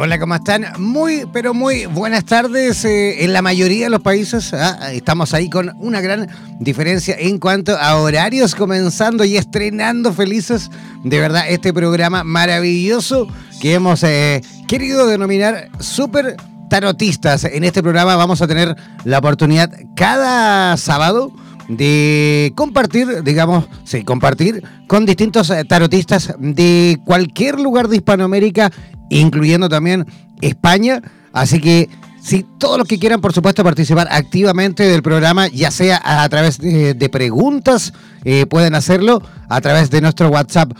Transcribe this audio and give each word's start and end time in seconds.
Hola, 0.00 0.20
¿cómo 0.20 0.36
están? 0.36 0.64
Muy, 0.78 1.26
pero 1.32 1.54
muy 1.54 1.86
buenas 1.86 2.24
tardes. 2.24 2.84
Eh, 2.84 3.24
en 3.24 3.32
la 3.32 3.42
mayoría 3.42 3.86
de 3.86 3.90
los 3.90 4.00
países 4.00 4.54
ah, 4.54 4.92
estamos 4.92 5.34
ahí 5.34 5.50
con 5.50 5.74
una 5.80 6.00
gran 6.00 6.28
diferencia 6.60 7.16
en 7.18 7.38
cuanto 7.38 7.76
a 7.76 7.96
horarios, 7.96 8.54
comenzando 8.54 9.24
y 9.24 9.36
estrenando 9.36 10.12
felices 10.12 10.70
de 11.02 11.18
verdad 11.18 11.46
este 11.48 11.72
programa 11.72 12.22
maravilloso 12.22 13.26
que 13.60 13.74
hemos 13.74 14.04
eh, 14.04 14.40
querido 14.68 15.04
denominar 15.08 15.68
Super 15.80 16.36
Tarotistas. 16.70 17.42
En 17.42 17.64
este 17.64 17.82
programa 17.82 18.14
vamos 18.14 18.40
a 18.40 18.46
tener 18.46 18.76
la 19.02 19.18
oportunidad 19.18 19.68
cada 19.96 20.76
sábado 20.76 21.32
de 21.68 22.52
compartir, 22.56 23.22
digamos, 23.22 23.66
sí, 23.84 24.02
compartir 24.02 24.62
con 24.86 25.04
distintos 25.04 25.50
eh, 25.50 25.64
tarotistas 25.64 26.34
de 26.38 26.98
cualquier 27.04 27.60
lugar 27.60 27.88
de 27.88 27.96
Hispanoamérica 27.96 28.72
incluyendo 29.10 29.68
también 29.68 30.06
España. 30.40 31.02
Así 31.32 31.60
que 31.60 31.88
si 32.20 32.44
todos 32.58 32.78
los 32.78 32.88
que 32.88 32.98
quieran, 32.98 33.20
por 33.20 33.32
supuesto, 33.32 33.62
participar 33.62 34.08
activamente 34.10 34.84
del 34.84 35.02
programa, 35.02 35.48
ya 35.48 35.70
sea 35.70 36.00
a, 36.02 36.28
través 36.28 36.58
de, 36.58 37.08
preguntas, 37.10 37.92
eh, 38.24 38.46
pueden 38.46 38.74
hacerlo 38.74 39.22
a 39.48 39.60
través 39.60 39.90
de 39.90 40.00
nuestro 40.00 40.28
WhatsApp. 40.28 40.72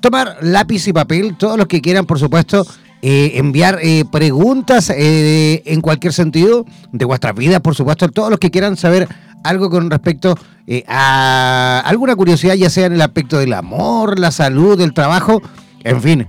Tomar 0.00 0.38
lápiz 0.42 0.86
y 0.88 0.92
papel, 0.92 1.36
todos 1.36 1.58
los 1.58 1.66
que 1.66 1.80
quieran, 1.80 2.06
por 2.06 2.18
supuesto, 2.18 2.66
eh, 3.02 3.32
enviar 3.34 3.78
preguntas 4.10 4.92
en 4.96 5.80
cualquier 5.80 6.12
sentido 6.12 6.64
de 6.92 7.04
vuestra 7.04 7.32
vida, 7.32 7.60
por 7.60 7.74
supuesto, 7.74 8.08
todos 8.08 8.30
los 8.30 8.38
que 8.38 8.50
quieran 8.50 8.76
saber 8.76 9.08
algo 9.48 9.70
con 9.70 9.90
respecto 9.90 10.36
a 10.88 11.82
alguna 11.84 12.16
curiosidad, 12.16 12.54
ya 12.54 12.70
sea 12.70 12.86
en 12.86 12.94
el 12.94 13.02
aspecto 13.02 13.38
del 13.38 13.52
amor, 13.52 14.18
la 14.18 14.30
salud, 14.30 14.80
el 14.80 14.92
trabajo, 14.92 15.42
en 15.84 16.02
fin 16.02 16.26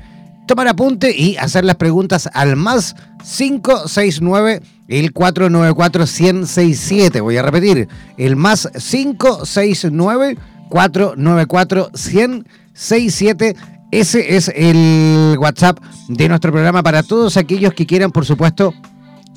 tomar 0.47 0.69
apunte 0.69 1.15
y 1.15 1.35
hacer 1.37 1.65
las 1.65 1.75
preguntas 1.75 2.29
al 2.33 2.55
más 2.55 2.95
569 3.23 4.61
el 4.87 5.11
494 5.11 6.05
1067. 6.05 7.21
Voy 7.21 7.37
a 7.37 7.43
repetir, 7.43 7.87
el 8.17 8.35
más 8.35 8.69
569 8.73 10.37
494 10.69 11.91
1067. 11.93 13.55
Ese 13.91 14.35
es 14.35 14.51
el 14.55 15.37
WhatsApp 15.37 15.79
de 16.07 16.29
nuestro 16.29 16.51
programa 16.51 16.81
para 16.81 17.03
todos 17.03 17.37
aquellos 17.37 17.73
que 17.73 17.85
quieran, 17.85 18.11
por 18.11 18.25
supuesto, 18.25 18.73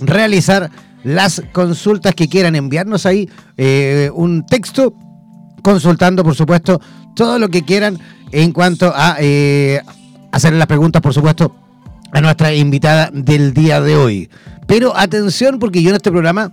realizar 0.01 0.71
las 1.05 1.43
consultas 1.53 2.15
que 2.15 2.29
quieran 2.29 2.57
enviarnos 2.57 3.07
ahí 3.07 3.29
eh, 3.57 4.11
un 4.15 4.45
texto 4.47 4.95
consultando, 5.63 6.25
por 6.25 6.35
supuesto, 6.35 6.81
todo 7.15 7.39
lo 7.39 7.49
que 7.49 7.63
quieran 7.63 7.99
en 8.33 8.53
cuanto 8.53 8.93
a 8.95 9.17
eh, 9.19 9.81
hacerle 10.33 10.59
las 10.59 10.67
preguntas, 10.67 11.03
por 11.03 11.15
supuesto, 11.15 11.55
a 12.13 12.21
nuestra 12.21 12.53
invitada 12.55 13.11
del 13.13 13.53
día 13.55 13.81
de 13.81 13.97
hoy. 13.97 14.31
Pero 14.67 14.97
atención, 14.97 15.59
porque 15.59 15.83
yo 15.83 15.91
en 15.91 15.97
este 15.97 16.11
programa 16.11 16.53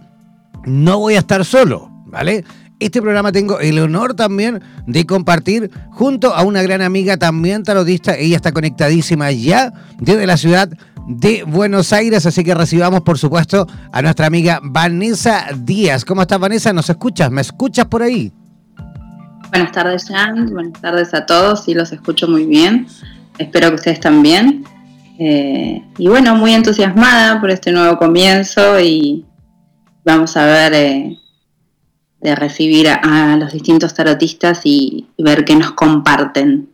no 0.65 0.99
voy 0.99 1.15
a 1.15 1.19
estar 1.19 1.45
solo, 1.45 1.89
¿vale? 2.05 2.43
Este 2.79 3.01
programa 3.01 3.31
tengo 3.31 3.59
el 3.59 3.79
honor 3.79 4.13
también 4.13 4.61
de 4.85 5.05
compartir 5.07 5.71
junto 5.89 6.35
a 6.35 6.43
una 6.43 6.61
gran 6.61 6.83
amiga 6.83 7.17
también 7.17 7.63
tarotista. 7.63 8.15
Ella 8.15 8.35
está 8.35 8.51
conectadísima 8.51 9.31
ya 9.31 9.73
desde 9.99 10.27
la 10.27 10.37
ciudad 10.37 10.69
de 11.07 11.43
Buenos 11.43 11.91
Aires, 11.91 12.27
así 12.27 12.43
que 12.43 12.53
recibamos 12.53 13.01
por 13.01 13.17
supuesto 13.17 13.65
a 13.91 14.01
nuestra 14.03 14.27
amiga 14.27 14.59
Vanessa 14.61 15.47
Díaz. 15.57 16.05
¿Cómo 16.05 16.21
estás 16.21 16.39
Vanessa? 16.39 16.71
¿Nos 16.71 16.89
escuchas? 16.89 17.31
¿Me 17.31 17.41
escuchas 17.41 17.85
por 17.85 18.03
ahí? 18.03 18.31
Buenas 19.49 19.71
tardes 19.71 20.05
Jan, 20.09 20.45
buenas 20.51 20.79
tardes 20.79 21.13
a 21.15 21.25
todos, 21.25 21.63
sí 21.63 21.73
los 21.73 21.91
escucho 21.91 22.27
muy 22.27 22.45
bien. 22.45 22.85
Espero 23.39 23.69
que 23.69 23.75
ustedes 23.75 23.99
también. 23.99 24.65
Eh, 25.17 25.81
y 25.97 26.07
bueno, 26.09 26.35
muy 26.35 26.53
entusiasmada 26.53 27.41
por 27.41 27.49
este 27.49 27.71
nuevo 27.71 27.97
comienzo 27.97 28.79
y 28.79 29.25
vamos 30.03 30.37
a 30.37 30.45
ver 30.45 30.73
eh, 30.75 31.17
de 32.21 32.35
recibir 32.35 32.87
a, 32.89 33.37
los 33.37 33.53
distintos 33.53 33.93
tarotistas 33.93 34.61
y, 34.63 35.07
ver 35.17 35.45
qué 35.45 35.55
nos 35.55 35.71
comparten. 35.71 36.69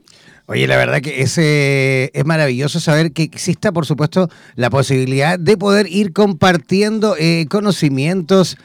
Oye, 0.45 0.67
la 0.67 0.77
verdad 0.77 1.01
que 1.01 1.21
es, 1.21 1.37
es 1.37 2.25
maravilloso 2.25 2.79
saber 2.79 3.13
que 3.13 3.23
exista, 3.23 3.71
por 3.71 3.85
supuesto, 3.85 4.29
la 4.55 4.69
posibilidad 4.69 5.39
de 5.39 5.57
poder 5.57 5.87
ir 5.87 6.11
compartiendo 6.13 7.15
eh, 7.17 7.45
conocimientos, 7.49 8.57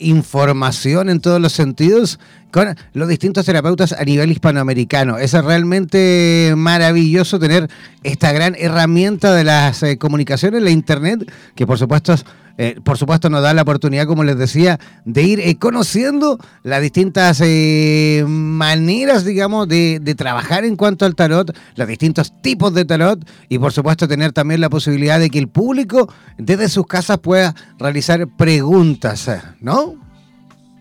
información 0.00 1.10
en 1.10 1.20
todos 1.20 1.40
los 1.40 1.52
sentidos 1.52 2.18
con 2.50 2.74
los 2.94 3.08
distintos 3.08 3.44
terapeutas 3.44 3.92
a 3.92 4.04
nivel 4.04 4.30
hispanoamericano. 4.30 5.18
Es 5.18 5.32
realmente 5.32 6.54
maravilloso 6.56 7.38
tener 7.38 7.68
esta 8.02 8.32
gran 8.32 8.54
herramienta 8.58 9.34
de 9.34 9.44
las 9.44 9.82
eh, 9.82 9.98
comunicaciones, 9.98 10.62
la 10.62 10.70
Internet, 10.70 11.30
que 11.54 11.66
por 11.66 11.78
supuesto 11.78 12.14
eh, 12.58 12.76
por 12.84 12.98
supuesto 12.98 13.30
nos 13.30 13.42
da 13.42 13.54
la 13.54 13.62
oportunidad, 13.62 14.06
como 14.06 14.24
les 14.24 14.36
decía, 14.36 14.78
de 15.04 15.22
ir 15.22 15.40
eh, 15.40 15.56
conociendo 15.58 16.38
las 16.64 16.82
distintas 16.82 17.40
maneras, 18.26 19.24
digamos, 19.24 19.68
de, 19.68 20.14
trabajar 20.16 20.64
en 20.64 20.76
cuanto 20.76 21.06
al 21.06 21.14
tarot, 21.14 21.56
los 21.76 21.88
distintos 21.88 22.32
tipos 22.42 22.74
de 22.74 22.84
tarot 22.84 23.24
y 23.48 23.58
por 23.58 23.72
supuesto 23.72 24.08
tener 24.08 24.32
también 24.32 24.60
la 24.60 24.68
posibilidad 24.68 25.20
de 25.20 25.30
que 25.30 25.38
el 25.38 25.48
público 25.48 26.12
desde 26.36 26.68
sus 26.68 26.86
casas 26.86 27.18
pueda 27.18 27.54
realizar 27.78 28.26
preguntas, 28.36 29.30
¿no? 29.60 30.08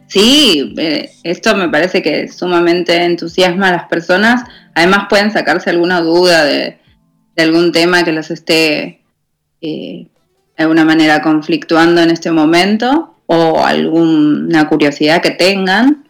Sí, 0.07 0.73
eh, 0.77 1.11
esto 1.23 1.55
me 1.55 1.69
parece 1.69 2.01
que 2.01 2.29
sumamente 2.29 3.03
entusiasma 3.03 3.69
a 3.69 3.73
las 3.73 3.87
personas. 3.87 4.43
Además 4.73 5.07
pueden 5.09 5.31
sacarse 5.31 5.69
alguna 5.69 6.01
duda 6.01 6.45
de, 6.45 6.79
algún 7.37 7.71
tema 7.71 8.03
que 8.03 8.13
los 8.13 8.31
esté 8.31 9.03
eh, 9.61 10.07
de 10.57 10.63
alguna 10.63 10.83
manera 10.83 11.21
conflictuando 11.21 12.01
en 12.01 12.09
este 12.09 12.31
momento 12.31 13.15
o 13.27 13.63
alguna 13.63 14.67
curiosidad 14.67 15.21
que 15.21 15.31
tengan. 15.31 16.05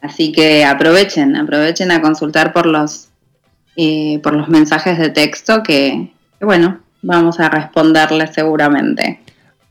Así 0.00 0.32
que 0.32 0.64
aprovechen, 0.64 1.36
aprovechen 1.36 1.90
a 1.90 2.00
consultar 2.00 2.52
por 2.52 2.64
los, 2.64 3.08
eh, 3.76 4.18
por 4.22 4.32
los 4.32 4.48
mensajes 4.48 4.98
de 4.98 5.10
texto 5.10 5.62
que, 5.62 6.12
que, 6.38 6.44
bueno, 6.44 6.80
vamos 7.02 7.38
a 7.38 7.50
responderles 7.50 8.30
seguramente. 8.34 9.20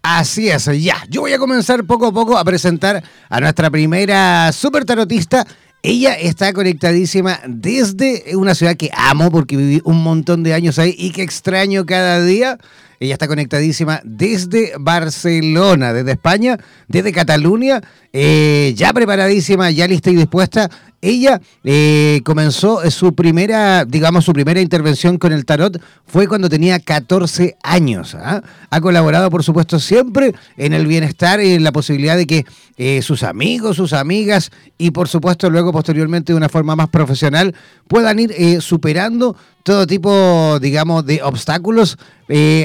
Así 0.02 0.50
es, 0.50 0.66
ya. 0.82 0.98
Yo 1.10 1.22
voy 1.22 1.34
a 1.34 1.40
comenzar 1.40 1.84
poco 1.84 2.08
a 2.08 2.12
poco 2.12 2.38
a 2.38 2.44
presentar 2.44 3.04
a 3.30 3.40
nuestra 3.40 3.70
primera 3.70 4.52
super 4.52 4.86
tarotista. 4.86 5.46
Ella 5.82 6.14
está 6.14 6.52
conectadísima 6.52 7.40
desde 7.48 8.36
una 8.36 8.54
ciudad 8.54 8.76
que 8.76 8.92
amo 8.94 9.32
porque 9.32 9.56
viví 9.56 9.82
un 9.86 10.04
montón 10.04 10.44
de 10.44 10.54
años 10.54 10.78
ahí 10.78 10.94
y 10.98 11.12
que 11.12 11.24
extraño 11.24 11.86
cada 11.86 12.22
día. 12.22 12.58
Ella 13.00 13.14
está 13.14 13.30
conectadísima 13.30 14.02
desde 14.04 14.74
Barcelona, 14.78 15.94
desde 15.94 16.12
España, 16.12 16.58
desde 16.90 17.14
Cataluña, 17.14 17.82
eh, 18.12 18.74
ya 18.76 18.92
preparadísima, 18.92 19.72
ya 19.72 19.88
lista 19.88 20.10
y 20.10 20.18
dispuesta. 20.18 20.70
Ella 21.02 21.40
eh, 21.64 22.22
comenzó 22.26 22.90
su 22.92 23.14
primera, 23.16 23.86
digamos, 23.86 24.26
su 24.26 24.34
primera 24.34 24.60
intervención 24.60 25.18
con 25.18 25.32
el 25.32 25.46
tarot 25.46 25.82
fue 26.06 26.28
cuando 26.28 26.50
tenía 26.50 26.80
14 26.80 27.58
años. 27.64 28.16
¿ah? 28.16 28.42
Ha 28.70 28.82
colaborado, 28.82 29.30
por 29.30 29.44
supuesto, 29.44 29.80
siempre 29.80 30.34
en 30.58 30.74
el 30.74 30.88
bienestar 30.88 31.42
y 31.42 31.54
en 31.54 31.64
la 31.64 31.72
posibilidad 31.72 32.18
de 32.18 32.28
que 32.28 32.46
eh, 32.78 33.02
sus 33.02 33.24
amigos, 33.24 33.78
sus 33.78 33.94
amigas 33.94 34.52
y, 34.78 34.92
por 34.92 35.08
supuesto, 35.08 35.50
luego 35.50 35.72
posteriormente 35.72 36.34
de 36.34 36.38
una 36.38 36.50
forma 36.50 36.76
más 36.76 36.90
profesional 36.90 37.56
puedan 37.88 38.20
ir 38.20 38.34
eh, 38.38 38.60
superando 38.60 39.36
todo 39.64 39.88
tipo, 39.88 40.60
digamos, 40.60 41.06
de 41.06 41.22
obstáculos 41.22 41.98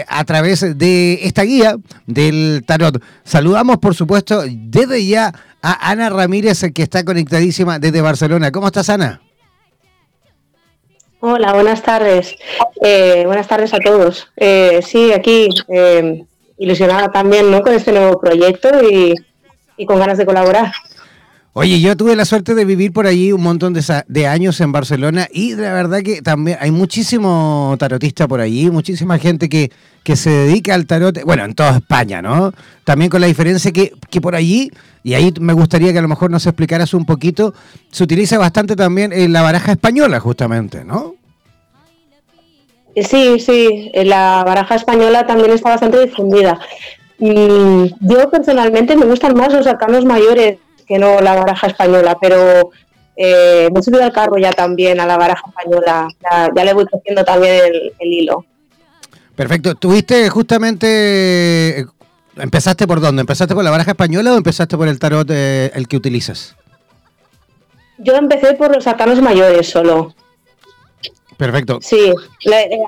a 0.08 0.24
través 0.24 0.78
de 0.78 1.20
esta 1.22 1.42
guía 1.42 1.76
del 2.06 2.62
tarot. 2.66 3.02
Saludamos, 3.24 3.78
por 3.78 3.94
supuesto, 3.94 4.42
desde 4.46 5.06
ya 5.06 5.32
a 5.66 5.90
Ana 5.90 6.10
Ramírez, 6.10 6.60
que 6.74 6.82
está 6.82 7.06
conectadísima 7.06 7.78
desde 7.78 8.02
Barcelona. 8.02 8.52
¿Cómo 8.52 8.66
estás, 8.66 8.90
Ana? 8.90 9.22
Hola, 11.20 11.54
buenas 11.54 11.82
tardes. 11.82 12.36
Eh, 12.82 13.22
buenas 13.24 13.48
tardes 13.48 13.72
a 13.72 13.78
todos. 13.78 14.28
Eh, 14.36 14.80
sí, 14.82 15.10
aquí 15.14 15.48
eh, 15.68 16.22
ilusionada 16.58 17.10
también 17.10 17.50
¿no? 17.50 17.62
con 17.62 17.72
este 17.72 17.92
nuevo 17.92 18.20
proyecto 18.20 18.68
y, 18.86 19.14
y 19.78 19.86
con 19.86 19.98
ganas 19.98 20.18
de 20.18 20.26
colaborar. 20.26 20.70
Oye, 21.56 21.80
yo 21.80 21.96
tuve 21.96 22.16
la 22.16 22.24
suerte 22.24 22.56
de 22.56 22.64
vivir 22.64 22.92
por 22.92 23.06
allí 23.06 23.30
un 23.30 23.40
montón 23.40 23.74
de, 23.74 24.26
años 24.26 24.60
en 24.60 24.72
Barcelona 24.72 25.28
y 25.32 25.54
la 25.54 25.72
verdad 25.72 26.02
que 26.02 26.20
también 26.20 26.58
hay 26.60 26.72
muchísimo 26.72 27.76
tarotista 27.78 28.26
por 28.26 28.40
allí, 28.40 28.72
muchísima 28.72 29.20
gente 29.20 29.48
que, 29.48 29.70
que 30.02 30.16
se 30.16 30.30
dedica 30.30 30.74
al 30.74 30.86
tarot, 30.86 31.22
bueno, 31.22 31.44
en 31.44 31.54
toda 31.54 31.76
España, 31.76 32.20
¿no? 32.20 32.52
También 32.82 33.08
con 33.08 33.20
la 33.20 33.28
diferencia 33.28 33.70
que, 33.70 33.92
que 34.10 34.20
por 34.20 34.34
allí, 34.34 34.72
y 35.04 35.14
ahí 35.14 35.32
me 35.38 35.52
gustaría 35.52 35.92
que 35.92 36.00
a 36.00 36.02
lo 36.02 36.08
mejor 36.08 36.28
nos 36.28 36.44
explicaras 36.44 36.92
un 36.92 37.06
poquito, 37.06 37.54
se 37.92 38.02
utiliza 38.02 38.36
bastante 38.36 38.74
también 38.74 39.12
en 39.12 39.32
la 39.32 39.42
baraja 39.42 39.70
española, 39.70 40.18
justamente, 40.18 40.84
¿no? 40.84 41.14
Sí, 42.96 43.38
sí, 43.38 43.92
la 43.94 44.42
baraja 44.44 44.74
española 44.74 45.24
también 45.24 45.52
está 45.52 45.70
bastante 45.70 46.04
difundida. 46.04 46.58
Mm, 47.20 47.84
yo 48.00 48.28
personalmente 48.28 48.96
me 48.96 49.06
gustan 49.06 49.36
más 49.36 49.52
los 49.52 49.68
arcanos 49.68 50.04
mayores 50.04 50.58
que 50.86 50.98
no 50.98 51.20
la 51.20 51.34
baraja 51.34 51.68
española, 51.68 52.16
pero 52.20 52.70
eh, 53.16 53.68
me 53.72 53.80
he 53.80 53.82
subido 53.82 54.02
al 54.02 54.12
carro 54.12 54.38
ya 54.38 54.52
también 54.52 55.00
a 55.00 55.06
la 55.06 55.16
baraja 55.16 55.42
española, 55.48 56.08
ya, 56.54 56.64
le 56.64 56.74
voy 56.74 56.86
cogiendo 56.86 57.24
también 57.24 57.60
el, 57.98 58.12
hilo. 58.12 58.44
Perfecto, 59.36 59.74
¿tuviste 59.74 60.28
justamente, 60.30 61.86
empezaste 62.36 62.86
por 62.86 63.00
dónde? 63.00 63.20
¿Empezaste 63.20 63.54
por 63.54 63.64
la 63.64 63.70
baraja 63.70 63.92
española 63.92 64.32
o 64.32 64.36
empezaste 64.36 64.76
por 64.76 64.88
el 64.88 64.98
tarot 64.98 65.28
eh, 65.30 65.70
el 65.74 65.88
que 65.88 65.96
utilizas? 65.96 66.56
Yo 67.98 68.14
empecé 68.16 68.54
por 68.54 68.74
los 68.74 68.86
arcanos 68.86 69.20
mayores 69.20 69.68
solo. 69.68 70.14
Perfecto. 71.36 71.78
Sí, 71.82 72.12
eh, 72.46 72.78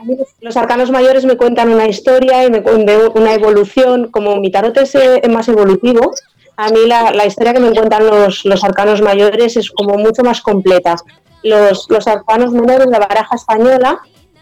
los 0.41 0.57
arcanos 0.57 0.91
mayores 0.91 1.25
me 1.25 1.37
cuentan 1.37 1.69
una 1.69 1.89
historia 1.89 2.45
y 2.45 2.51
me 2.51 2.63
cuentan 2.63 3.13
una 3.15 3.35
evolución, 3.35 4.09
como 4.11 4.37
mi 4.37 4.51
tarot 4.51 4.77
es 4.77 5.29
más 5.29 5.49
evolutivo, 5.49 6.15
a 6.57 6.69
mí 6.71 6.87
la, 6.87 7.27
historia 7.27 7.53
que 7.53 7.61
me 7.61 7.73
cuentan 7.73 8.07
los, 8.07 8.45
los, 8.45 8.65
arcanos 8.65 9.03
mayores 9.03 9.57
es 9.57 9.71
como 9.71 9.97
mucho 9.99 10.23
más 10.23 10.41
completa. 10.41 10.97
Los, 11.43 11.87
los 11.91 12.07
arcanos 12.07 12.53
menores 12.53 12.87
de 12.87 12.93
la 12.93 13.07
baraja 13.07 13.37
española 13.37 14.01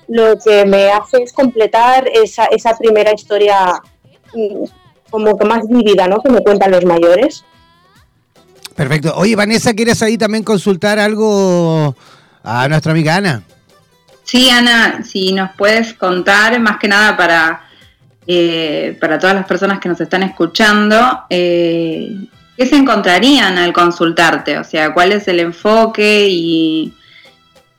lo 0.08 0.38
que 0.38 0.64
me 0.64 0.90
hace 0.90 1.22
es 1.22 1.32
completar 1.32 2.08
esa, 2.12 2.44
esa 2.46 2.76
primera 2.76 3.12
historia 3.12 3.80
mm, 4.34 4.64
como 5.10 5.38
que 5.38 5.44
más 5.44 5.66
vívida, 5.68 6.08
¿no? 6.08 6.20
Que 6.20 6.30
me 6.30 6.42
cuentan 6.42 6.70
los 6.70 6.84
mayores. 6.84 7.44
Perfecto. 8.74 9.14
Oye, 9.16 9.36
Vanessa, 9.36 9.72
¿quieres 9.74 10.02
ahí 10.02 10.18
también 10.18 10.42
consultar 10.42 10.98
algo 10.98 11.94
a 12.42 12.68
nuestra 12.68 12.92
amiga 12.92 13.16
Ana? 13.16 13.42
Sí, 14.24 14.50
Ana, 14.50 15.04
si 15.04 15.32
nos 15.32 15.50
puedes 15.56 15.94
contar, 15.94 16.58
más 16.58 16.78
que 16.78 16.88
nada 16.88 17.16
para 17.16 17.63
eh, 18.26 18.96
para 19.00 19.18
todas 19.18 19.36
las 19.36 19.46
personas 19.46 19.80
que 19.80 19.88
nos 19.88 20.00
están 20.00 20.22
escuchando, 20.22 21.24
eh, 21.28 22.26
¿qué 22.56 22.66
se 22.66 22.76
encontrarían 22.76 23.58
al 23.58 23.72
consultarte? 23.72 24.58
O 24.58 24.64
sea, 24.64 24.94
¿cuál 24.94 25.12
es 25.12 25.28
el 25.28 25.40
enfoque? 25.40 26.26
Y 26.30 26.94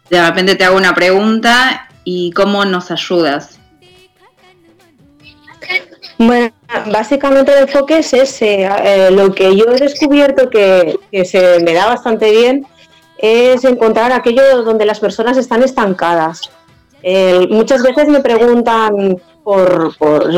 de 0.09 0.24
repente 0.24 0.56
te 0.56 0.63
hago 0.63 0.77
una 0.77 0.94
pregunta 0.94 1.89
y 2.03 2.31
cómo 2.31 2.63
nos 2.63 2.92
ayudas. 2.92 3.59
Bueno, 6.19 6.53
básicamente 6.91 7.51
el 7.51 7.63
enfoque 7.63 7.98
es 8.00 8.13
ese. 8.13 8.69
Eh, 8.83 9.09
lo 9.12 9.33
que 9.33 9.56
yo 9.57 9.65
he 9.71 9.80
descubierto 9.80 10.50
que, 10.51 11.00
se 11.25 11.59
me 11.63 11.74
da 11.74 11.88
bastante 11.88 12.31
bien 12.31 12.68
es 13.18 13.63
encontrar 13.63 14.12
aquello 14.12 14.62
donde 14.63 14.86
las 14.86 15.00
personas 15.00 15.38
están 15.38 15.63
estancadas. 15.63 16.51
muchas 17.50 17.81
veces 17.81 18.07
me 18.07 18.19
preguntan, 18.19 19.19
por, 19.45 19.95
por, 19.97 20.36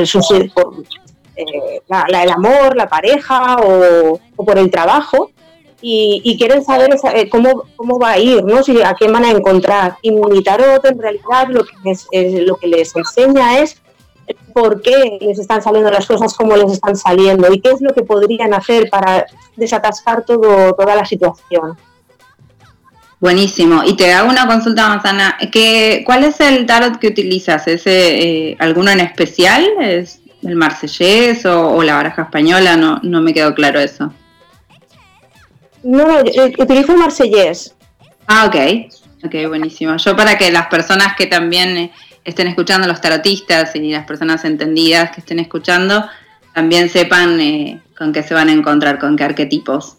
eh, 1.38 1.82
el 1.88 2.30
amor, 2.30 2.76
la 2.76 2.90
pareja 2.90 3.56
o, 3.64 4.20
por 4.36 4.58
el 4.58 4.70
trabajo 4.70 5.32
y, 5.82 6.36
quieren 6.38 6.64
saber 6.64 6.90
eh, 7.16 7.30
cómo, 7.30 7.64
cómo 7.78 7.98
va 7.98 8.12
a 8.12 8.20
ir, 8.20 8.44
¿no? 8.44 8.62
Si, 8.64 8.82
a 8.82 8.94
quién 8.96 9.14
van 9.14 9.24
a 9.24 9.32
encontrar. 9.32 9.98
Y 10.02 10.12
mi 10.12 10.44
tarot 10.44 10.84
en 10.86 11.00
realidad 11.00 11.48
lo 11.48 11.64
que, 11.64 11.74
les, 11.86 12.08
lo 12.46 12.58
que 12.58 12.68
les 12.68 12.94
enseña 12.96 13.60
es 13.60 13.82
por 14.54 14.82
qué 14.82 15.18
les 15.22 15.40
están 15.40 15.62
saliendo 15.62 15.90
las 15.90 16.06
cosas 16.06 16.34
como 16.34 16.58
les 16.58 16.74
están 16.74 16.98
saliendo 16.98 17.52
y 17.54 17.62
qué 17.62 17.70
es 17.70 17.82
lo 17.82 17.94
que 17.94 18.04
podrían 18.04 18.54
hacer 18.54 18.90
para 18.90 19.26
desatascar 19.56 20.26
todo, 20.26 20.74
toda 20.74 20.96
la 20.96 21.06
situación. 21.06 21.78
Buenísimo. 23.20 23.84
Y 23.84 23.96
te 23.96 24.14
hago 24.14 24.30
una 24.30 24.46
consulta 24.46 24.88
más, 24.90 25.04
Ana. 25.06 25.38
¿Cuál 26.06 26.24
es 26.24 26.40
el 26.40 26.66
tarot 26.66 27.00
que 27.00 27.08
utilizas? 27.08 27.68
¿Es 27.68 27.84
eh, 27.86 28.56
alguno 28.60 28.92
en 28.92 29.00
especial? 29.00 29.66
¿Es 29.82 30.22
el 30.44 30.56
marsellés 30.56 31.46
o, 31.46 31.82
la 31.82 31.96
baraja 31.96 32.24
española? 32.24 32.78
No, 32.78 33.00
no 33.02 33.22
me 33.22 33.34
quedó 33.34 33.56
claro 33.56 33.80
eso. 33.80 34.14
No, 35.84 36.08
no, 36.08 36.20
utilizo 36.60 36.92
el 36.92 36.98
marsellés. 37.00 37.76
Ah, 38.28 38.46
ok. 38.46 38.56
Ok, 39.26 39.48
buenísimo. 39.48 39.98
Yo 39.98 40.16
para 40.16 40.38
que 40.38 40.52
las 40.52 40.68
personas 40.68 41.16
que 41.16 41.26
también 41.26 41.76
eh, 41.76 41.92
estén 42.24 42.48
escuchando, 42.48 42.88
los 42.88 43.02
tarotistas 43.02 43.76
y 43.76 43.92
las 43.92 44.06
personas 44.06 44.46
entendidas 44.46 45.12
que 45.12 45.22
estén 45.22 45.40
escuchando, 45.40 46.08
también 46.54 46.90
sepan 46.90 47.40
eh, 47.40 47.82
con 47.98 48.14
qué 48.14 48.22
se 48.22 48.36
van 48.36 48.50
a 48.50 48.54
encontrar, 48.54 49.00
con 49.00 49.16
qué 49.16 49.24
arquetipos. 49.24 49.98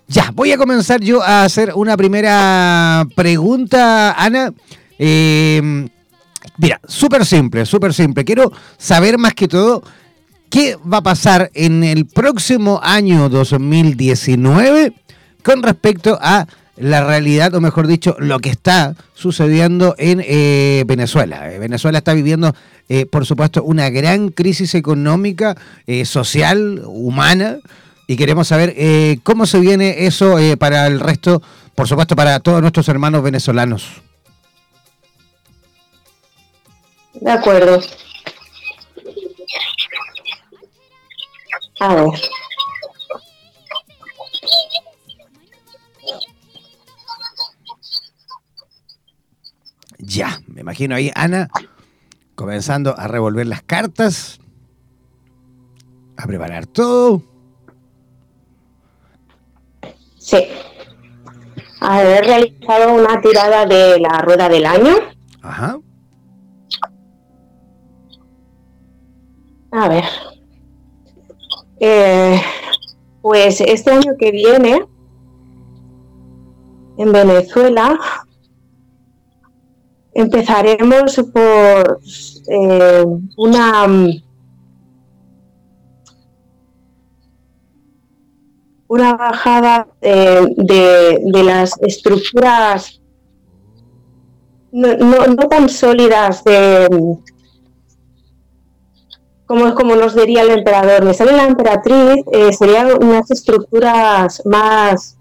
Ya, 0.08 0.32
voy 0.34 0.52
a 0.52 0.58
comenzar 0.58 1.00
yo 1.00 1.22
a 1.22 1.44
hacer 1.44 1.72
una 1.74 1.96
primera 1.96 3.06
pregunta, 3.14 4.12
Ana. 4.12 4.52
Eh, 4.98 5.88
mira, 6.58 6.80
súper 6.86 7.24
simple, 7.24 7.64
súper 7.64 7.94
simple. 7.94 8.24
Quiero 8.24 8.52
saber 8.76 9.18
más 9.18 9.34
que 9.34 9.48
todo 9.48 9.82
qué 10.50 10.76
va 10.76 10.98
a 10.98 11.02
pasar 11.02 11.50
en 11.54 11.84
el 11.84 12.06
próximo 12.06 12.80
año 12.82 13.28
2019 13.28 14.92
con 15.42 15.62
respecto 15.62 16.18
a 16.20 16.46
la 16.76 17.04
realidad, 17.04 17.54
o 17.54 17.60
mejor 17.60 17.86
dicho, 17.86 18.16
lo 18.18 18.38
que 18.40 18.50
está 18.50 18.94
sucediendo 19.14 19.94
en 19.98 20.22
eh, 20.24 20.84
Venezuela. 20.86 21.52
Eh, 21.52 21.58
Venezuela 21.58 21.98
está 21.98 22.12
viviendo, 22.14 22.54
eh, 22.88 23.06
por 23.06 23.26
supuesto, 23.26 23.62
una 23.62 23.90
gran 23.90 24.30
crisis 24.30 24.74
económica, 24.74 25.56
social, 26.04 26.82
humana, 26.84 27.58
y 28.06 28.16
queremos 28.16 28.48
saber 28.48 28.74
cómo 29.22 29.46
se 29.46 29.60
viene 29.60 30.06
eso 30.06 30.36
para 30.58 30.86
el 30.86 31.00
resto, 31.00 31.42
por 31.74 31.88
supuesto, 31.88 32.16
para 32.16 32.40
todos 32.40 32.60
nuestros 32.60 32.88
hermanos 32.88 33.22
venezolanos. 33.22 34.02
De 37.14 37.30
acuerdo. 37.30 37.80
A 41.80 41.94
ver. 41.94 42.20
Ya, 50.06 50.40
me 50.46 50.60
imagino 50.60 50.94
ahí 50.94 51.10
Ana 51.14 51.48
comenzando 52.34 52.98
a 52.98 53.06
revolver 53.08 53.46
las 53.46 53.62
cartas, 53.62 54.40
a 56.16 56.26
preparar 56.26 56.66
todo. 56.66 57.22
Sí. 60.18 60.38
Haber 61.80 62.24
realizado 62.24 62.94
una 62.94 63.20
tirada 63.20 63.66
de 63.66 64.00
la 64.00 64.20
rueda 64.20 64.48
del 64.48 64.66
año. 64.66 64.94
Ajá. 65.42 65.78
A 69.70 69.88
ver. 69.88 70.04
Eh, 71.80 72.40
pues 73.20 73.60
este 73.60 73.90
año 73.90 74.12
que 74.18 74.30
viene, 74.30 74.86
en 76.96 77.12
Venezuela, 77.12 77.98
empezaremos 80.14 81.16
por 81.32 82.00
eh, 82.48 83.04
una 83.36 83.86
una 88.86 89.14
bajada 89.14 89.88
eh, 90.00 90.46
de, 90.56 91.42
las 91.42 91.80
estructuras 91.82 93.00
no, 94.70 94.96
no, 94.96 95.48
tan 95.48 95.68
sólidas 95.68 96.44
de 96.44 96.88
como, 99.46 99.74
como 99.74 99.94
nos 99.94 100.14
diría 100.14 100.42
el 100.42 100.50
emperador, 100.50 101.04
me 101.04 101.12
sale 101.12 101.32
la 101.32 101.44
emperatriz, 101.44 102.24
eh, 102.32 102.52
serían 102.52 102.88
unas 103.02 103.30
estructuras 103.30 104.42
más 104.46 105.18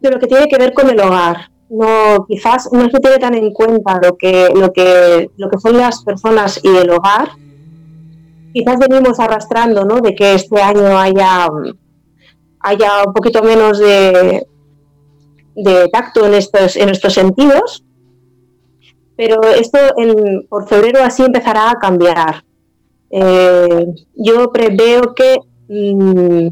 de 0.00 0.10
lo 0.10 0.18
que 0.18 0.26
tiene 0.26 0.48
que 0.48 0.58
ver 0.58 0.74
con 0.74 0.90
el 0.90 1.00
hogar, 1.00 1.50
no 1.68 2.26
quizás 2.28 2.68
no 2.72 2.88
se 2.88 3.00
tiene 3.00 3.18
tan 3.18 3.34
en 3.34 3.52
cuenta 3.52 3.98
lo 4.02 4.16
que 4.16 4.50
lo 4.54 4.72
que 4.72 5.30
lo 5.36 5.50
que 5.50 5.58
son 5.58 5.76
las 5.76 6.02
personas 6.02 6.60
y 6.62 6.68
el 6.68 6.90
hogar. 6.90 7.30
Quizás 8.52 8.78
venimos 8.78 9.20
arrastrando 9.20 9.84
no 9.84 10.00
de 10.00 10.14
que 10.14 10.34
este 10.34 10.60
año 10.62 10.98
haya 10.98 11.48
haya 12.60 13.04
un 13.06 13.12
poquito 13.12 13.42
menos 13.42 13.78
de, 13.78 14.46
de 15.54 15.88
tacto 15.88 16.26
en 16.26 16.34
estos 16.34 16.76
en 16.76 16.88
estos 16.88 17.14
sentidos. 17.14 17.84
Pero 19.16 19.40
esto 19.42 19.78
en, 19.96 20.46
por 20.48 20.68
febrero 20.68 21.02
así 21.02 21.24
empezará 21.24 21.70
a 21.70 21.78
cambiar. 21.78 22.44
Eh, 23.10 23.86
yo 24.14 24.52
preveo 24.52 25.14
que 25.14 25.38
mm, 25.68 26.48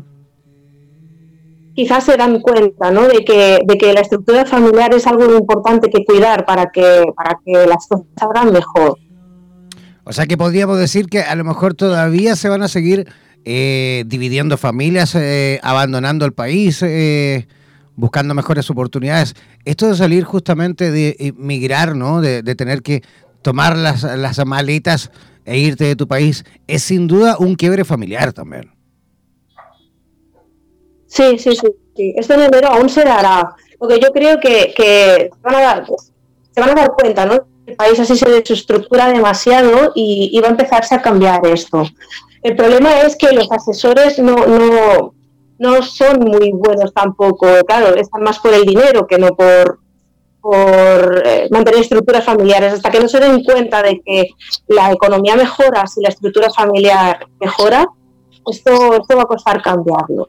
quizás 1.74 2.04
se 2.04 2.16
dan 2.16 2.40
cuenta 2.40 2.90
¿no? 2.90 3.06
de, 3.08 3.24
que, 3.24 3.58
de 3.66 3.78
que 3.78 3.92
la 3.92 4.00
estructura 4.00 4.46
familiar 4.46 4.94
es 4.94 5.06
algo 5.06 5.36
importante 5.36 5.90
que 5.90 6.04
cuidar 6.04 6.44
para 6.46 6.70
que, 6.72 7.04
para 7.16 7.38
que 7.44 7.66
las 7.66 7.86
cosas 7.86 8.06
salgan 8.18 8.52
mejor. 8.52 8.98
O 10.04 10.12
sea 10.12 10.26
que 10.26 10.36
podríamos 10.36 10.78
decir 10.78 11.06
que 11.06 11.20
a 11.20 11.34
lo 11.34 11.44
mejor 11.44 11.74
todavía 11.74 12.36
se 12.36 12.48
van 12.48 12.62
a 12.62 12.68
seguir 12.68 13.08
eh, 13.44 14.04
dividiendo 14.06 14.56
familias, 14.56 15.14
eh, 15.14 15.60
abandonando 15.62 16.24
el 16.26 16.32
país, 16.32 16.82
eh, 16.82 17.46
buscando 17.96 18.34
mejores 18.34 18.70
oportunidades. 18.70 19.34
Esto 19.64 19.88
de 19.88 19.96
salir 19.96 20.24
justamente 20.24 20.90
de 20.90 21.34
migrar, 21.36 21.96
¿no? 21.96 22.20
de, 22.20 22.42
de 22.42 22.54
tener 22.54 22.82
que 22.82 23.02
tomar 23.42 23.76
las, 23.76 24.02
las 24.02 24.44
maletas 24.46 25.10
e 25.44 25.58
irte 25.58 25.84
de 25.84 25.96
tu 25.96 26.08
país, 26.08 26.44
es 26.66 26.82
sin 26.82 27.06
duda 27.06 27.36
un 27.38 27.54
quiebre 27.54 27.84
familiar 27.84 28.32
también. 28.32 28.73
Sí, 31.14 31.38
sí, 31.38 31.54
sí, 31.54 32.12
Esto 32.16 32.34
en 32.34 32.40
enero 32.40 32.68
aún 32.70 32.88
se 32.88 33.04
dará, 33.04 33.54
porque 33.78 34.00
yo 34.00 34.10
creo 34.10 34.40
que, 34.40 34.74
se, 34.76 35.30
van 35.42 35.54
a 35.54 35.60
dar, 35.60 35.86
se 35.86 36.60
van 36.60 36.70
a 36.70 36.74
dar 36.74 36.92
cuenta, 36.92 37.24
¿no? 37.24 37.38
El 37.66 37.76
país 37.76 38.00
así 38.00 38.16
se 38.16 38.28
desestructura 38.28 39.06
demasiado 39.12 39.92
y, 39.94 40.36
va 40.40 40.48
a 40.48 40.50
empezarse 40.50 40.92
a 40.92 41.02
cambiar 41.02 41.46
esto. 41.46 41.84
El 42.42 42.56
problema 42.56 43.02
es 43.02 43.14
que 43.14 43.30
los 43.30 43.48
asesores 43.52 44.18
no, 44.18 44.34
no, 44.34 45.14
no 45.58 45.82
son 45.84 46.18
muy 46.18 46.50
buenos 46.52 46.92
tampoco. 46.92 47.46
Claro, 47.64 47.94
están 47.94 48.22
más 48.22 48.40
por 48.40 48.52
el 48.52 48.64
dinero 48.64 49.06
que 49.06 49.16
no 49.16 49.28
por, 49.36 49.78
por 50.40 51.22
eh, 51.24 51.48
mantener 51.52 51.80
estructuras 51.80 52.24
familiares. 52.24 52.72
Hasta 52.72 52.90
que 52.90 52.98
no 52.98 53.08
se 53.08 53.20
den 53.20 53.44
cuenta 53.44 53.82
de 53.82 54.02
que 54.04 54.30
la 54.66 54.90
economía 54.90 55.36
mejora 55.36 55.86
si 55.86 56.02
la 56.02 56.08
estructura 56.08 56.50
familiar 56.50 57.24
mejora, 57.40 57.86
esto, 58.50 58.96
esto 58.96 59.16
va 59.16 59.22
a 59.22 59.26
costar 59.26 59.62
cambiarlo 59.62 60.26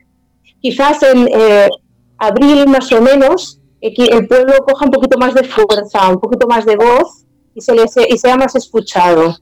quizás 0.66 1.04
en 1.04 1.28
eh, 1.28 1.70
abril 2.18 2.68
más 2.68 2.92
o 2.92 3.00
menos 3.00 3.62
el 3.82 4.28
pueblo 4.28 4.54
coja 4.66 4.86
un 4.86 4.90
poquito 4.90 5.16
más 5.20 5.36
de 5.36 5.44
fuerza, 5.44 6.10
un 6.10 6.20
poquito 6.20 6.48
más 6.48 6.66
de 6.66 6.76
voz 6.76 7.24
y, 7.54 7.62
se 7.62 7.76
y 8.10 8.18
sea 8.18 8.36
más 8.36 8.56
escuchado. 8.56 9.38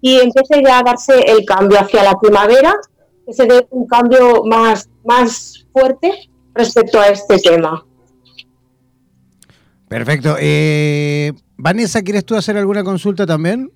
Y 0.00 0.20
empiece 0.20 0.62
ya 0.64 0.78
a 0.78 0.82
darse 0.82 1.20
el 1.20 1.44
cambio 1.44 1.78
hacia 1.78 2.02
la 2.02 2.18
primavera, 2.18 2.74
que 3.26 3.34
se 3.34 3.44
dé 3.44 3.66
un 3.70 3.86
cambio 3.86 4.42
más, 4.44 4.88
más 5.04 5.66
fuerte 5.70 6.30
respecto 6.54 6.98
a 6.98 7.08
este 7.08 7.38
tema. 7.38 7.84
Perfecto. 9.86 10.36
Eh, 10.40 11.34
Vanessa, 11.58 12.00
¿quieres 12.00 12.24
tú 12.24 12.36
hacer 12.36 12.56
alguna 12.56 12.82
consulta 12.82 13.26
también? 13.26 13.70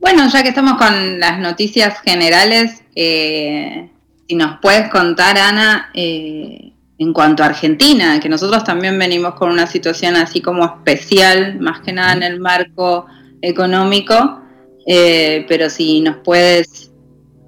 Bueno, 0.00 0.28
ya 0.28 0.42
que 0.42 0.50
estamos 0.50 0.74
con 0.74 1.18
las 1.18 1.38
noticias 1.38 1.98
generales, 2.00 2.82
eh, 2.94 3.89
si 4.30 4.36
nos 4.36 4.60
puedes 4.60 4.88
contar, 4.90 5.36
Ana, 5.38 5.90
eh, 5.92 6.72
en 6.98 7.12
cuanto 7.12 7.42
a 7.42 7.46
Argentina, 7.46 8.20
que 8.20 8.28
nosotros 8.28 8.62
también 8.62 8.96
venimos 8.96 9.34
con 9.34 9.50
una 9.50 9.66
situación 9.66 10.14
así 10.14 10.40
como 10.40 10.64
especial, 10.64 11.58
más 11.58 11.80
que 11.80 11.92
nada 11.92 12.12
en 12.12 12.22
el 12.22 12.38
marco 12.38 13.06
económico, 13.42 14.40
eh, 14.86 15.44
pero 15.48 15.68
si 15.68 16.00
nos 16.00 16.18
puedes 16.18 16.92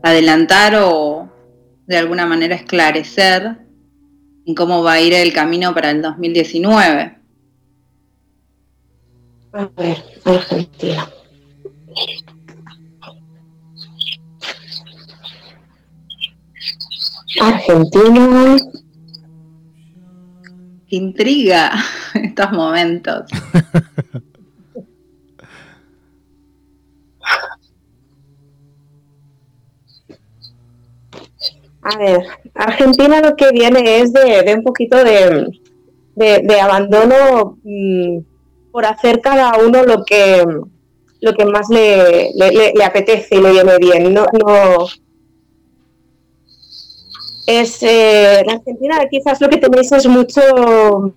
adelantar 0.02 0.74
o 0.82 1.30
de 1.86 1.98
alguna 1.98 2.26
manera 2.26 2.56
esclarecer 2.56 3.58
en 4.44 4.54
cómo 4.56 4.82
va 4.82 4.94
a 4.94 5.00
ir 5.00 5.14
el 5.14 5.32
camino 5.32 5.72
para 5.72 5.92
el 5.92 6.02
2019. 6.02 7.16
A 9.52 9.68
ver, 9.76 10.02
Argentina. 10.24 11.08
Argentina. 17.40 18.56
intriga 20.88 21.72
estos 22.14 22.52
momentos. 22.52 23.30
A 31.84 31.98
ver, 31.98 32.22
Argentina 32.54 33.20
lo 33.20 33.34
que 33.34 33.50
viene 33.50 34.00
es 34.00 34.12
de, 34.12 34.54
un 34.54 34.62
poquito 34.62 35.02
de, 35.02 35.48
de, 36.14 36.60
abandono 36.60 37.58
mm, 37.64 38.18
por 38.70 38.86
hacer 38.86 39.20
cada 39.20 39.54
uno 39.58 39.82
lo 39.82 40.04
que 40.04 40.44
lo 41.20 41.32
que 41.34 41.44
más 41.44 41.68
le, 41.70 42.30
le, 42.34 42.84
apetece 42.84 43.36
y 43.36 43.40
le 43.40 43.52
viene 43.52 43.78
bien. 43.78 44.12
No, 44.12 44.26
no, 44.44 44.86
es 47.46 47.82
eh, 47.82 48.42
la 48.46 48.54
Argentina 48.54 48.98
quizás 49.10 49.40
lo 49.40 49.48
que 49.48 49.58
tenéis 49.58 49.90
es 49.92 50.06
mucho 50.06 51.14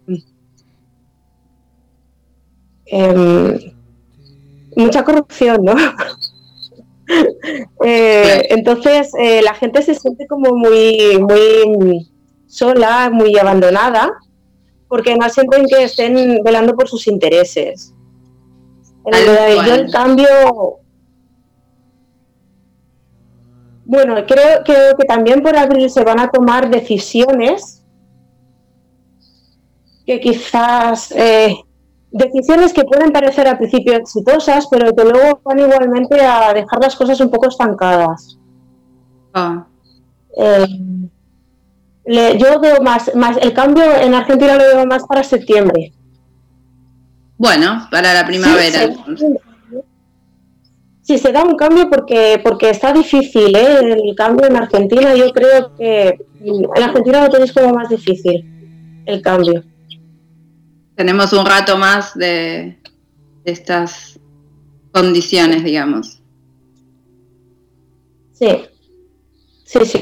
em, 2.85 3.59
mucha 4.75 5.03
corrupción, 5.03 5.63
¿no? 5.63 5.75
Eh, 7.85 8.47
entonces 8.49 9.11
eh, 9.19 9.43
la 9.43 9.53
gente 9.53 9.83
se 9.83 9.93
siente 9.93 10.25
como 10.25 10.55
muy 10.55 11.19
muy 11.19 12.09
sola, 12.47 13.11
muy 13.13 13.37
abandonada 13.37 14.11
porque 14.87 15.15
no 15.15 15.29
sienten 15.29 15.67
que 15.67 15.83
estén 15.83 16.41
velando 16.43 16.75
por 16.75 16.87
sus 16.89 17.05
intereses. 17.05 17.93
yo 19.05 19.75
el 19.75 19.91
cambio 19.91 20.79
bueno, 23.85 24.15
creo, 24.25 24.63
que 24.63 25.05
también 25.05 25.41
por 25.41 25.55
abril 25.55 25.89
se 25.89 26.03
van 26.03 26.19
a 26.19 26.29
tomar 26.29 26.69
decisiones 26.69 27.83
que 30.05 30.19
quizás 30.19 31.11
eh, 31.11 31.55
decisiones 32.11 32.73
que 32.73 32.83
pueden 32.83 33.11
parecer 33.11 33.47
al 33.47 33.57
principio 33.57 33.95
exitosas, 33.95 34.67
pero 34.69 34.95
que 34.95 35.03
luego 35.03 35.41
van 35.43 35.59
igualmente 35.59 36.21
a 36.21 36.53
dejar 36.53 36.81
las 36.81 36.95
cosas 36.95 37.19
un 37.19 37.29
poco 37.29 37.49
estancadas. 37.49 38.37
Ah. 39.33 39.65
Eh, 40.37 40.67
yo 42.37 42.59
veo 42.59 42.81
más, 42.81 43.13
más, 43.15 43.37
el 43.37 43.53
cambio 43.53 43.83
en 43.99 44.13
Argentina 44.13 44.55
lo 44.55 44.63
veo 44.63 44.85
más 44.85 45.03
para 45.03 45.23
septiembre. 45.23 45.91
Bueno, 47.37 47.87
para 47.91 48.13
la 48.13 48.25
primavera. 48.25 48.93
Sí, 49.17 49.25
se 51.05 51.31
da 51.31 51.43
un 51.43 51.55
cambio 51.55 51.87
porque, 51.87 52.41
porque 52.43 52.71
está 52.71 52.91
difícil, 52.91 53.55
¿eh? 53.55 53.79
El 53.79 54.15
cambio 54.15 54.47
en 54.47 54.55
Argentina, 54.55 55.13
yo 55.13 55.31
creo 55.31 55.75
que 55.75 56.17
en 56.43 56.83
Argentina 56.83 57.23
lo 57.23 57.29
tenéis 57.29 57.53
como 57.53 57.73
más 57.75 57.89
difícil, 57.89 58.43
el 59.05 59.21
cambio. 59.21 59.63
Tenemos 60.95 61.31
un 61.33 61.45
rato 61.45 61.77
más 61.77 62.15
de, 62.15 62.79
estas 63.43 64.19
condiciones, 64.91 65.63
digamos. 65.63 66.23
Sí, 68.33 68.65
sí, 69.63 69.85
sí. 69.85 69.99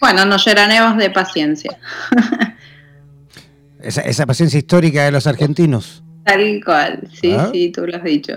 Bueno, 0.00 0.24
nos 0.24 0.46
llenaremos 0.46 0.98
de 0.98 1.10
paciencia. 1.10 1.76
esa, 3.82 4.02
esa 4.02 4.24
paciencia 4.24 4.58
histórica 4.58 5.04
de 5.04 5.10
los 5.10 5.26
argentinos. 5.26 6.04
Tal 6.26 6.60
cual, 6.64 7.08
sí, 7.12 7.32
¿Ah? 7.32 7.50
sí, 7.52 7.70
tú 7.70 7.86
lo 7.86 7.96
has 7.96 8.02
dicho. 8.02 8.32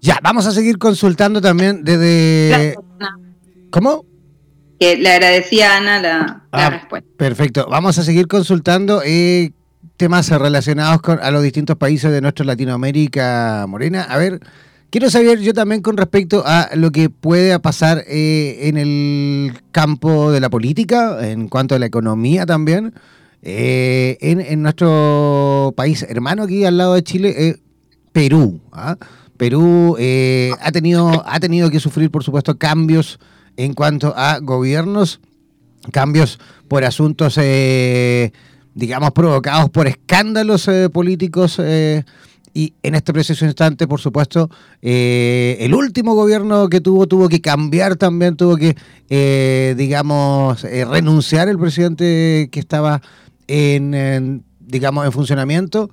Ya, 0.00 0.18
vamos 0.22 0.46
a 0.46 0.52
seguir 0.52 0.78
consultando 0.78 1.42
también 1.42 1.84
desde... 1.84 2.74
¿Cómo? 3.68 4.06
Que 4.80 4.96
le 4.96 5.10
agradecía 5.10 5.74
a 5.74 5.76
Ana 5.76 6.00
la, 6.00 6.42
ah, 6.52 6.70
respuesta. 6.70 7.08
Perfecto, 7.18 7.66
vamos 7.70 7.98
a 7.98 8.02
seguir 8.02 8.28
consultando 8.28 9.02
eh, 9.04 9.52
temas 9.98 10.30
relacionados 10.30 11.02
con 11.02 11.18
a 11.20 11.30
los 11.30 11.42
distintos 11.42 11.76
países 11.76 12.10
de 12.10 12.22
nuestra 12.22 12.46
Latinoamérica 12.46 13.66
Morena. 13.68 14.04
A 14.04 14.16
ver, 14.16 14.40
quiero 14.88 15.10
saber 15.10 15.40
yo 15.40 15.52
también 15.52 15.82
con 15.82 15.98
respecto 15.98 16.44
a 16.46 16.70
lo 16.74 16.92
que 16.92 17.10
puede 17.10 17.58
pasar 17.60 18.04
eh, 18.06 18.68
en 18.68 18.78
el 18.78 19.52
campo 19.70 20.32
de 20.32 20.40
la 20.40 20.48
política, 20.48 21.28
en 21.28 21.48
cuanto 21.48 21.74
a 21.74 21.78
la 21.78 21.86
economía 21.86 22.46
también. 22.46 22.94
Eh, 23.46 24.16
en, 24.22 24.62
nuestro 24.62 25.74
país 25.76 26.02
hermano 26.08 26.44
aquí 26.44 26.64
al 26.64 26.78
lado 26.78 26.94
de 26.94 27.02
Chile, 27.02 27.34
eh, 27.36 27.56
Perú. 28.10 28.62
¿ah? 28.72 28.96
Perú 29.36 29.96
eh, 29.98 30.52
ha, 30.62 30.72
tenido, 30.72 31.22
ha 31.26 31.38
tenido 31.40 31.68
que 31.68 31.78
sufrir, 31.78 32.10
por 32.10 32.24
supuesto, 32.24 32.56
cambios 32.56 33.20
en 33.58 33.74
cuanto 33.74 34.14
a 34.16 34.38
gobiernos, 34.38 35.20
cambios 35.92 36.38
por 36.68 36.84
asuntos, 36.84 37.38
digamos, 38.74 39.10
provocados 39.10 39.68
por 39.68 39.88
escándalos 39.88 40.70
políticos. 40.92 41.60
y 42.54 42.72
en 42.82 42.94
este 42.94 43.12
preciso 43.12 43.44
instante, 43.44 43.86
por 43.86 44.00
supuesto, 44.00 44.48
el 44.80 45.74
último 45.74 46.14
gobierno 46.14 46.68
que 46.68 46.80
tuvo 46.80 47.06
tuvo 47.06 47.28
que 47.28 47.40
cambiar 47.40 47.96
también, 47.96 48.36
tuvo 48.36 48.56
que, 48.56 49.74
digamos, 49.76 50.62
renunciar 50.62 51.48
el 51.48 51.58
presidente 51.58 52.48
que 52.50 52.60
estaba 52.60 53.02
en, 53.48 54.44
digamos, 54.60 55.04
en 55.06 55.12
funcionamiento 55.12 55.90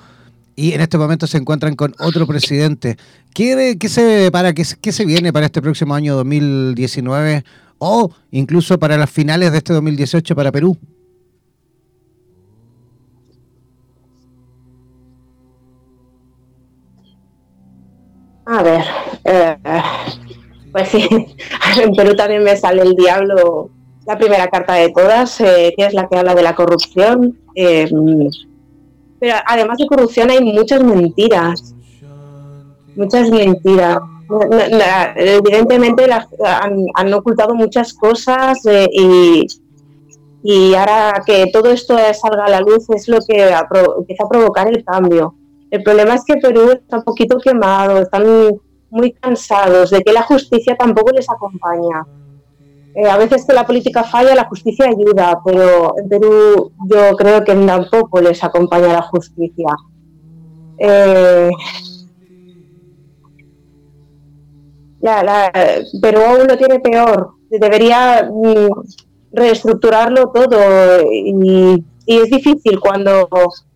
y 0.55 0.73
en 0.73 0.81
este 0.81 0.97
momento 0.97 1.27
se 1.27 1.37
encuentran 1.37 1.75
con 1.75 1.93
otro 1.99 2.27
presidente. 2.27 2.97
¿Qué, 3.33 3.77
qué 3.79 3.89
se, 3.89 4.29
para, 4.31 4.53
qué, 4.53 4.63
qué, 4.81 4.91
se 4.91 5.05
viene 5.05 5.31
para 5.33 5.45
este 5.45 5.61
próximo 5.61 5.95
año 5.95 6.15
2019 6.15 7.43
o 7.79 8.11
incluso 8.31 8.77
para 8.77 8.97
las 8.97 9.09
finales 9.09 9.51
de 9.51 9.57
este 9.57 9.73
2018 9.73 10.35
para 10.35 10.51
Perú? 10.51 10.77
A 18.45 18.63
ver, 18.63 18.83
eh, 19.23 19.57
pues 20.71 20.89
sí, 20.89 21.07
en 21.81 21.93
Perú 21.93 22.15
también 22.15 22.43
me 22.43 22.57
sale 22.57 22.81
el 22.81 22.93
diablo 22.95 23.69
la 24.05 24.17
primera 24.17 24.47
carta 24.47 24.73
de 24.73 24.89
todas, 24.89 25.39
eh, 25.41 25.73
que 25.77 25.85
es 25.85 25.93
la 25.93 26.07
que 26.07 26.17
habla 26.17 26.35
de 26.35 26.41
la 26.41 26.55
corrupción. 26.55 27.37
Eh, 27.55 27.89
pero 29.19 29.35
además 29.45 29.77
de 29.77 29.87
corrupción 29.87 30.31
hay 30.31 30.43
muchas 30.43 30.83
mentiras. 30.83 31.75
Muchas 32.95 33.29
mentiras. 33.29 33.99
Evidentemente 35.15 36.07
han, 36.95 37.13
ocultado 37.13 37.53
muchas 37.53 37.93
cosas 37.93 38.65
eh, 38.65 38.87
y, 38.91 39.45
y 40.41 40.73
ahora 40.73 41.21
que 41.25 41.47
todo 41.51 41.69
esto 41.69 41.97
salga 42.13 42.45
a 42.45 42.49
la 42.49 42.61
luz 42.61 42.89
es 42.89 43.07
lo 43.09 43.19
que 43.19 43.53
empieza 43.97 44.23
a 44.23 44.29
provocar 44.29 44.67
el 44.67 44.83
cambio. 44.83 45.35
El 45.69 45.83
problema 45.83 46.15
es 46.15 46.23
que 46.25 46.37
Perú 46.37 46.71
está 46.71 46.97
un 46.97 47.03
poquito 47.03 47.37
quemado, 47.39 47.99
están 47.99 48.25
muy 48.89 49.11
cansados 49.13 49.89
de 49.89 50.01
que 50.01 50.11
la 50.11 50.23
justicia 50.23 50.75
tampoco 50.75 51.11
les 51.11 51.29
acompaña. 51.29 52.05
Eh, 52.93 53.07
a 53.07 53.17
veces 53.17 53.45
que 53.45 53.53
la 53.53 53.65
política 53.65 54.03
falla, 54.03 54.35
la 54.35 54.47
justicia 54.47 54.85
ayuda, 54.85 55.39
pero 55.45 55.93
en 55.97 56.09
Perú 56.09 56.71
yo 56.87 57.15
creo 57.15 57.43
que 57.43 57.55
tampoco 57.55 58.19
les 58.19 58.43
acompaña 58.43 58.93
la 58.93 59.01
justicia. 59.03 59.75
Eh, 60.77 61.49
Perú 66.01 66.21
aún 66.21 66.47
lo 66.47 66.57
tiene 66.57 66.79
peor. 66.79 67.31
Debería 67.49 68.29
mm, 68.29 68.67
reestructurarlo 69.31 70.31
todo 70.31 71.01
y, 71.11 71.85
es 72.07 72.29
difícil 72.29 72.79
cuando, 72.79 73.29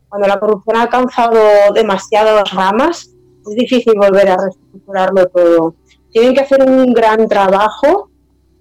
cuando 0.09 0.27
la 0.27 0.39
corrupción 0.39 0.75
ha 0.75 0.81
alcanzado 0.81 1.39
demasiadas 1.73 2.51
ramas, 2.51 3.11
es 3.47 3.55
difícil 3.55 3.93
volver 3.95 4.29
a 4.29 4.37
reestructurarlo 4.37 5.27
todo. 5.27 5.75
Tienen 6.11 6.33
que 6.33 6.41
hacer 6.41 6.67
un 6.67 6.91
gran 6.93 7.29
trabajo 7.29 8.09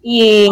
y, 0.05 0.51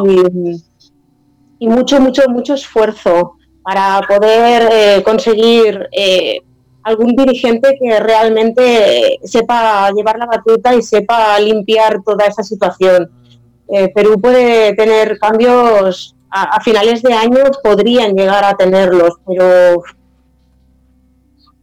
mucho, 1.60 2.00
mucho, 2.00 2.22
mucho 2.28 2.54
esfuerzo 2.54 3.34
para 3.62 4.00
poder 4.08 4.68
eh, 4.72 5.02
conseguir 5.04 5.88
eh, 5.92 6.40
algún 6.82 7.14
dirigente 7.14 7.78
que 7.78 8.00
realmente 8.00 9.20
sepa 9.22 9.90
llevar 9.92 10.18
la 10.18 10.26
batuta 10.26 10.74
y 10.74 10.82
sepa 10.82 11.38
limpiar 11.38 12.02
toda 12.02 12.26
esa 12.26 12.42
situación. 12.42 13.10
Eh, 13.68 13.90
Perú 13.94 14.20
puede 14.20 14.74
tener 14.74 15.18
cambios 15.18 16.16
a, 16.30 16.60
finales 16.62 17.02
de 17.02 17.12
año, 17.12 17.44
podrían 17.62 18.14
llegar 18.14 18.42
a 18.44 18.56
tenerlos, 18.56 19.20
pero 19.26 19.82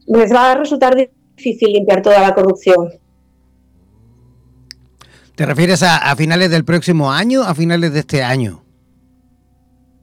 les 0.05 0.33
va 0.33 0.51
a 0.51 0.55
resultar 0.55 0.95
difícil 1.35 1.73
limpiar 1.73 2.03
toda 2.03 2.21
la 2.21 2.35
corrupción. 2.35 2.89
¿Te 5.39 5.45
refieres 5.45 5.83
a, 5.83 6.13
finales 6.17 6.51
del 6.51 6.65
próximo 6.65 7.13
año 7.13 7.43
a 7.43 7.55
finales 7.55 7.93
de 7.93 8.01
este 8.01 8.21
año? 8.21 8.61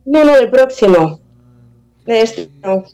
No, 0.06 0.24
no, 0.24 0.34
del 0.34 0.48
próximo. 0.48 1.20
De 2.06 2.22
este, 2.22 2.48
no. 2.62 2.84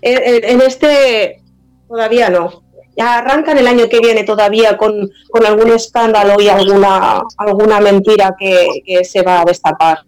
En, 0.00 0.62
este 0.62 1.42
todavía 1.86 2.30
no. 2.30 2.62
Ya 2.96 3.18
arrancan 3.18 3.58
el 3.58 3.66
año 3.66 3.90
que 3.90 4.00
viene 4.00 4.24
todavía 4.24 4.78
con, 4.78 5.10
algún 5.46 5.70
escándalo 5.70 6.40
y 6.40 6.48
alguna, 6.48 7.24
alguna 7.36 7.78
mentira 7.78 8.34
que, 8.38 9.04
se 9.04 9.20
va 9.20 9.42
a 9.42 9.44
destapar. 9.44 9.98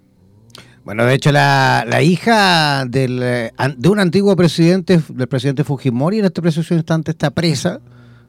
Bueno, 0.85 1.05
de 1.05 1.13
hecho, 1.13 1.33
la, 1.33 2.01
hija 2.01 2.87
del, 2.87 3.21
eh, 3.23 3.53
de 3.77 3.89
un 3.91 4.01
antiguo 4.01 4.35
presidente, 4.37 5.03
del 5.07 5.29
presidente 5.29 5.65
Fujimori, 5.65 6.21
en 6.21 6.25
este 6.25 6.41
preciso 6.41 6.73
instante 6.73 7.11
está 7.11 7.31
presa 7.31 7.83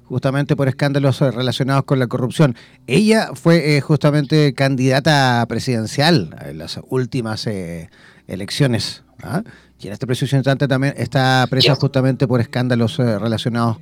justamente 0.08 0.56
por 0.56 0.68
escándalos 0.68 1.20
relacionados 1.20 1.84
con 1.84 2.00
la 2.00 2.08
corrupción. 2.08 2.56
Ella 2.88 3.30
fue 3.34 3.76
eh, 3.76 3.82
justamente 3.82 4.54
candidata 4.54 5.46
presidencial 5.48 6.36
en 6.46 6.58
las 6.58 6.80
últimas 6.90 7.48
eh, 7.48 7.90
elecciones. 8.28 9.04
¿ah? 9.24 9.44
Y 9.80 9.88
en 9.88 9.94
este 9.94 10.08
preciso 10.08 10.36
instante 10.36 10.68
también 10.68 10.94
está 10.98 11.46
presa 11.50 11.76
justamente 11.76 12.28
por 12.28 12.42
escándalos 12.42 13.00
eh, 13.00 13.20
relacionados 13.20 13.78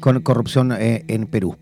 con 0.00 0.20
corrupción 0.20 0.72
en 0.78 1.26
Perú. 1.26 1.56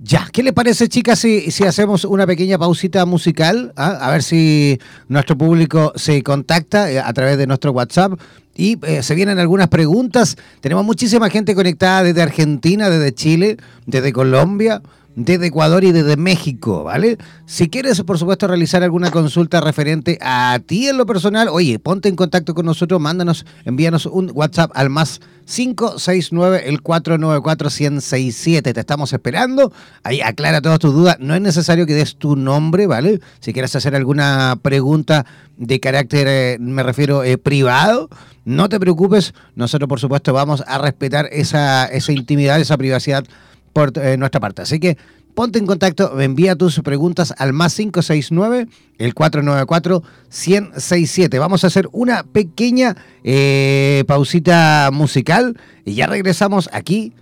Ya, 0.00 0.28
¿qué 0.32 0.44
le 0.44 0.52
parece, 0.52 0.88
chicas, 0.88 1.18
si, 1.18 1.50
si 1.50 1.64
hacemos 1.64 2.04
una 2.04 2.24
pequeña 2.28 2.56
pausita 2.58 3.04
musical? 3.04 3.72
¿Ah? 3.74 3.98
A 4.00 4.12
ver 4.12 4.22
si 4.22 4.78
nuestro 5.08 5.36
público 5.36 5.92
se 5.96 6.22
contacta 6.22 6.86
a 7.04 7.12
través 7.12 7.38
de 7.38 7.48
nuestro 7.48 7.72
WhatsApp 7.72 8.12
y 8.58 8.76
eh, 8.82 9.02
se 9.02 9.14
vienen 9.14 9.38
algunas 9.38 9.68
preguntas. 9.68 10.36
Tenemos 10.60 10.84
muchísima 10.84 11.30
gente 11.30 11.54
conectada 11.54 12.02
desde 12.02 12.20
Argentina, 12.20 12.90
desde 12.90 13.14
Chile, 13.14 13.56
desde 13.86 14.12
Colombia, 14.12 14.82
desde 15.18 15.48
Ecuador 15.48 15.82
y 15.82 15.90
desde 15.90 16.16
México, 16.16 16.84
¿vale? 16.84 17.18
Si 17.44 17.68
quieres, 17.68 18.00
por 18.02 18.18
supuesto, 18.18 18.46
realizar 18.46 18.84
alguna 18.84 19.10
consulta 19.10 19.60
referente 19.60 20.16
a 20.22 20.60
ti 20.64 20.86
en 20.86 20.96
lo 20.96 21.06
personal, 21.06 21.48
oye, 21.48 21.80
ponte 21.80 22.08
en 22.08 22.14
contacto 22.14 22.54
con 22.54 22.66
nosotros, 22.66 23.00
mándanos, 23.00 23.44
envíanos 23.64 24.06
un 24.06 24.30
WhatsApp 24.32 24.70
al 24.74 24.90
más 24.90 25.20
569 25.44 26.68
el 26.68 26.82
494 26.82 27.68
1067. 27.68 28.72
Te 28.72 28.80
estamos 28.80 29.12
esperando. 29.12 29.72
Ahí 30.04 30.20
aclara 30.20 30.60
todas 30.60 30.78
tus 30.78 30.94
dudas. 30.94 31.16
No 31.18 31.34
es 31.34 31.40
necesario 31.40 31.84
que 31.84 31.94
des 31.94 32.14
tu 32.14 32.36
nombre, 32.36 32.86
¿vale? 32.86 33.20
Si 33.40 33.52
quieres 33.52 33.74
hacer 33.74 33.96
alguna 33.96 34.56
pregunta 34.62 35.26
de 35.56 35.80
carácter, 35.80 36.28
eh, 36.28 36.58
me 36.60 36.84
refiero, 36.84 37.24
eh, 37.24 37.38
privado, 37.38 38.08
no 38.44 38.68
te 38.68 38.78
preocupes. 38.78 39.34
Nosotros, 39.56 39.88
por 39.88 39.98
supuesto, 39.98 40.32
vamos 40.32 40.62
a 40.64 40.78
respetar 40.78 41.28
esa, 41.32 41.86
esa 41.86 42.12
intimidad, 42.12 42.60
esa 42.60 42.76
privacidad 42.76 43.24
por 43.72 43.96
eh, 43.98 44.16
nuestra 44.16 44.40
parte. 44.40 44.62
Así 44.62 44.80
que 44.80 44.96
ponte 45.34 45.58
en 45.58 45.66
contacto, 45.66 46.18
envía 46.20 46.56
tus 46.56 46.80
preguntas 46.80 47.34
al 47.38 47.52
más 47.52 47.74
569, 47.74 48.68
el 48.98 49.14
494-1067. 49.14 51.38
Vamos 51.38 51.64
a 51.64 51.66
hacer 51.68 51.88
una 51.92 52.24
pequeña 52.24 52.96
eh, 53.24 54.04
pausita 54.06 54.90
musical 54.92 55.58
y 55.84 55.94
ya 55.94 56.06
regresamos 56.06 56.68
aquí 56.72 57.14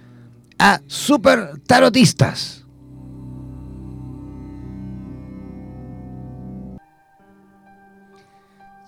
a 0.59 0.81
Super 0.87 1.59
Tarotistas. 1.67 2.66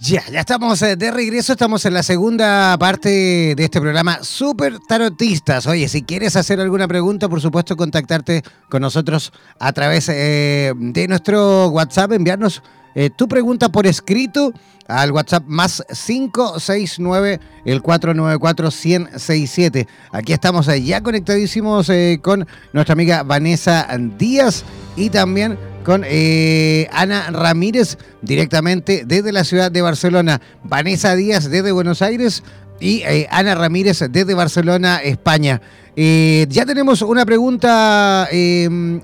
Ya, 0.09 0.25
ya 0.33 0.41
estamos 0.41 0.81
eh, 0.81 0.97
de 0.97 1.11
regreso, 1.11 1.53
estamos 1.53 1.85
en 1.85 1.93
la 1.93 2.03
segunda 2.03 2.79
parte 2.79 3.55
de 3.55 3.63
este 3.65 3.79
programa 3.79 4.23
Super 4.23 4.79
Tarotistas. 4.79 5.67
Oye, 5.67 5.87
si 5.87 6.03
quieres 6.03 6.35
hacer 6.35 6.61
alguna 6.61 6.89
pregunta, 6.89 7.29
por 7.29 7.43
supuesto, 7.43 7.77
contactarte 7.77 8.43
con 8.71 8.81
nosotros 8.81 9.35
a 9.59 9.71
través 9.75 10.09
eh, 10.09 10.73
de 10.75 11.09
nuestro 11.09 11.69
WhatsApp, 11.69 12.13
enviarnos 12.13 12.63
eh, 12.95 13.11
tu 13.11 13.29
pregunta 13.29 13.69
por 13.69 13.87
escrito 13.87 14.55
al 14.87 15.13
WhatsApp 15.13 15.45
más 15.47 15.85
569 15.89 17.39
el 17.67 17.83
494 17.83 18.71
1067. 18.71 19.87
Aquí 20.13 20.33
estamos 20.33 20.71
ya 20.87 21.03
conectadísimos 21.03 21.91
con 22.23 22.47
nuestra 22.73 22.95
amiga 22.95 23.25
Vanessa 23.25 23.87
Díaz 24.17 24.65
y 24.97 25.11
también 25.11 25.59
con 25.89 26.05
eh, 26.07 26.87
Ana 26.93 27.31
Ramírez 27.31 27.97
directamente 28.21 29.05
desde 29.07 29.33
la 29.33 29.43
ciudad 29.43 29.73
de 29.73 29.81
Barcelona, 29.81 30.39
Vanessa 30.63 31.17
Díaz 31.17 31.49
desde 31.49 31.73
Buenos 31.73 32.03
Aires 32.03 32.43
y 32.79 33.01
eh, 33.07 33.27
Ana 33.31 33.55
Ramírez 33.55 34.01
desde 34.11 34.35
Barcelona, 34.35 34.99
España. 34.99 35.63
Eh, 35.97 36.45
ya 36.51 36.67
tenemos 36.67 37.01
una 37.01 37.25
pregunta, 37.25 38.29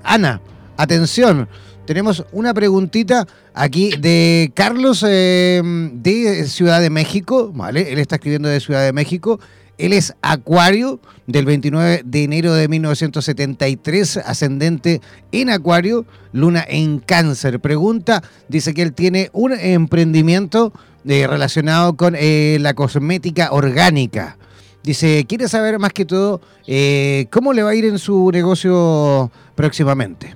Ana, 0.03 0.41
atención. 0.77 1.49
Tenemos 1.87 2.23
una 2.31 2.53
preguntita 2.53 3.25
aquí 3.55 3.89
de 3.97 4.51
Carlos 4.53 5.01
de 5.01 6.45
Ciudad 6.47 6.81
de 6.81 6.91
México, 6.91 7.51
¿vale? 7.51 7.93
Él 7.93 7.97
está 7.97 8.17
escribiendo 8.17 8.47
de 8.47 8.59
Ciudad 8.59 8.83
de 8.83 8.93
México 8.93 9.39
él 9.77 9.93
es 9.93 10.15
Acuario 10.21 10.99
del 11.27 11.45
29 11.45 12.01
de 12.05 12.23
enero 12.23 12.53
de 12.53 12.67
1973, 12.67 14.17
ascendente 14.17 15.01
en 15.31 15.49
Acuario, 15.49 16.05
luna 16.31 16.63
en 16.67 16.99
cáncer. 16.99 17.59
Pregunta, 17.59 18.23
dice 18.47 18.73
que 18.73 18.81
él 18.81 18.93
tiene 18.93 19.29
un 19.33 19.53
emprendimiento 19.53 20.71
eh, 21.07 21.27
relacionado 21.27 21.95
con 21.95 22.15
eh, 22.17 22.57
la 22.61 22.73
cosmética 22.73 23.49
orgánica. 23.51 24.37
Dice, 24.83 25.25
quiere 25.27 25.47
saber 25.47 25.79
más 25.79 25.93
que 25.93 26.05
todo 26.05 26.41
eh, 26.67 27.27
cómo 27.31 27.53
le 27.53 27.63
va 27.63 27.71
a 27.71 27.75
ir 27.75 27.85
en 27.85 27.97
su 27.97 28.29
negocio 28.31 29.31
próximamente. 29.55 30.35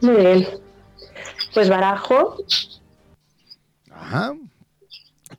Muy 0.00 0.16
bien. 0.16 0.48
Pues 1.52 1.68
barajo. 1.68 2.36
Ajá. 3.90 4.34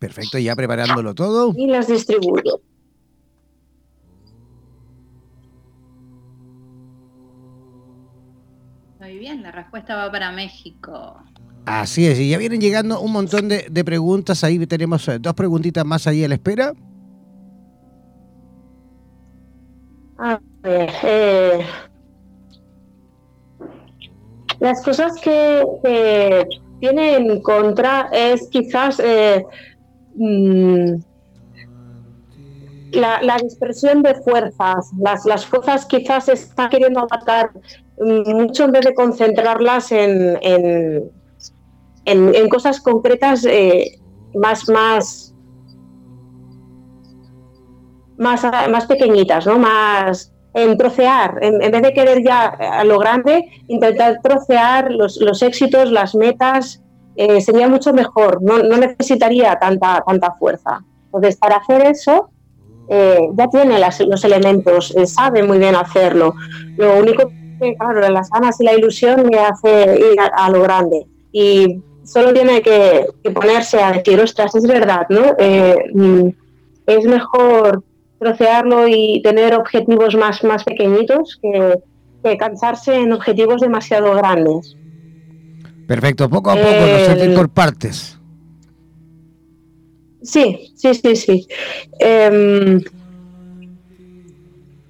Perfecto, 0.05 0.37
ya 0.37 0.55
preparándolo 0.55 1.15
todo. 1.15 1.53
Y 1.55 1.67
las 1.67 1.87
distribuyo. 1.87 2.61
Muy 8.99 9.17
bien, 9.17 9.41
la 9.41 9.51
respuesta 9.51 9.95
va 9.95 10.11
para 10.11 10.31
México. 10.31 11.17
Así 11.65 12.05
es, 12.05 12.19
y 12.19 12.29
ya 12.29 12.37
vienen 12.37 12.61
llegando 12.61 12.99
un 13.01 13.11
montón 13.11 13.49
de, 13.49 13.83
preguntas. 13.83 14.43
Ahí 14.43 14.63
tenemos 14.67 15.07
eh, 15.07 15.17
dos 15.19 15.33
preguntitas 15.33 15.83
más 15.83 16.05
ahí 16.05 16.23
a 16.23 16.27
la 16.27 16.35
espera. 16.35 16.73
A 20.19 20.39
ver, 20.61 20.89
eh, 21.03 21.65
las 24.59 24.83
cosas 24.83 25.19
que, 25.19 26.47
tienen 26.79 27.31
en 27.31 27.41
contra 27.41 28.09
es 28.11 28.47
quizás 28.49 28.99
eh, 28.99 29.45
Mm, 30.15 30.95
la, 32.91 33.37
dispersión 33.41 34.01
de 34.03 34.15
fuerzas. 34.15 34.91
Las, 34.99 35.25
las 35.25 35.45
fuerzas 35.45 35.85
quizás 35.85 36.29
están 36.29 36.69
queriendo 36.69 37.01
abarcar 37.01 37.51
mm, 37.99 38.33
mucho 38.33 38.65
en 38.65 38.71
vez 38.71 38.85
de 38.85 38.93
concentrarlas 38.93 39.91
en, 39.91 40.37
en, 40.41 41.11
en, 42.05 42.49
cosas 42.49 42.79
concretas 42.79 43.45
eh, 43.45 43.99
más, 44.33 44.69
más, 44.69 45.35
más, 48.17 48.43
más 48.69 48.85
pequeñitas, 48.85 49.45
¿no? 49.45 49.59
Más 49.59 50.31
en 50.53 50.77
trocear, 50.77 51.37
en, 51.41 51.59
vez 51.59 51.81
de 51.81 51.93
querer 51.93 52.23
ya 52.23 52.45
a 52.45 52.85
lo 52.85 52.97
grande, 52.97 53.43
intentar 53.67 54.21
trocear 54.23 54.89
los, 54.89 55.17
los 55.17 55.41
éxitos, 55.41 55.91
las 55.91 56.15
metas, 56.15 56.81
eh, 57.15 57.39
sería 57.41 57.67
mucho 57.67 57.93
mejor, 57.93 58.41
no, 58.41 58.61
necesitaría 58.61 59.57
tanta, 59.57 60.03
tanta 60.05 60.31
fuerza. 60.33 60.83
Entonces, 61.05 61.37
para 61.37 61.57
hacer 61.57 61.85
eso, 61.87 62.29
eh, 62.89 63.29
ya 63.33 63.47
tiene 63.47 63.79
los 63.79 64.23
elementos, 64.23 64.93
eh, 64.95 65.07
sabe 65.07 65.43
muy 65.43 65.57
bien 65.57 65.75
hacerlo. 65.75 66.35
Lo 66.77 66.99
único 66.99 67.31
que, 67.59 67.75
claro, 67.75 68.07
las 68.09 68.29
ganas 68.29 68.59
y 68.59 68.65
la 68.65 68.73
ilusión 68.73 69.27
le 69.27 69.39
hace 69.39 69.97
ir 69.97 70.19
a, 70.19 70.49
lo 70.49 70.61
grande. 70.61 71.05
Y 71.31 71.81
solo 72.03 72.33
tiene 72.33 72.61
que, 72.61 73.07
ponerse 73.33 73.81
a 73.81 73.93
decir, 73.93 74.19
ostras, 74.19 74.53
es 74.55 74.67
verdad, 74.67 75.07
¿no? 75.09 75.35
Mm, 75.93 76.29
es 76.85 77.05
mejor 77.05 77.83
trocearlo 78.19 78.87
y 78.87 79.21
tener 79.23 79.55
objetivos 79.55 80.15
más, 80.15 80.43
más 80.43 80.63
pequeñitos 80.63 81.39
que, 81.41 81.79
que 82.23 82.37
cansarse 82.37 82.95
en 82.95 83.13
objetivos 83.13 83.61
demasiado 83.61 84.13
grandes. 84.15 84.75
Perfecto, 85.87 86.29
poco 86.29 86.51
a 86.51 86.55
poco, 86.55 86.65
no 86.67 87.15
sé 87.15 87.29
por 87.35 87.49
partes. 87.49 88.17
Sí, 90.23 90.73
sí, 90.75 90.93
sí, 90.95 91.15
sí. 91.15 91.47
Em, 91.99 92.81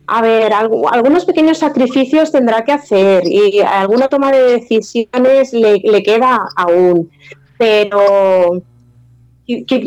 a 0.07 0.21
ver, 0.21 0.53
algunos 0.53 1.25
pequeños 1.25 1.57
sacrificios 1.57 2.31
tendrá 2.31 2.63
que 2.63 2.71
hacer 2.71 3.23
y 3.25 3.59
alguna 3.59 4.07
toma 4.07 4.31
de 4.31 4.59
decisiones 4.59 5.51
le, 5.51 6.03
queda 6.03 6.47
aún, 6.55 7.09
pero 7.57 8.61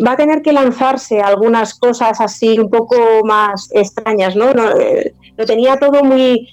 va 0.07 0.13
a 0.13 0.17
tener 0.17 0.43
que 0.43 0.53
lanzarse 0.53 1.21
algunas 1.21 1.75
cosas 1.75 2.21
así 2.21 2.59
un 2.59 2.69
poco 2.69 2.97
más 3.25 3.71
extrañas, 3.73 4.37
¿no? 4.37 4.51
Eh, 4.51 5.15
lo 5.37 5.47
tenía 5.47 5.79
todo 5.79 6.03
muy, 6.03 6.49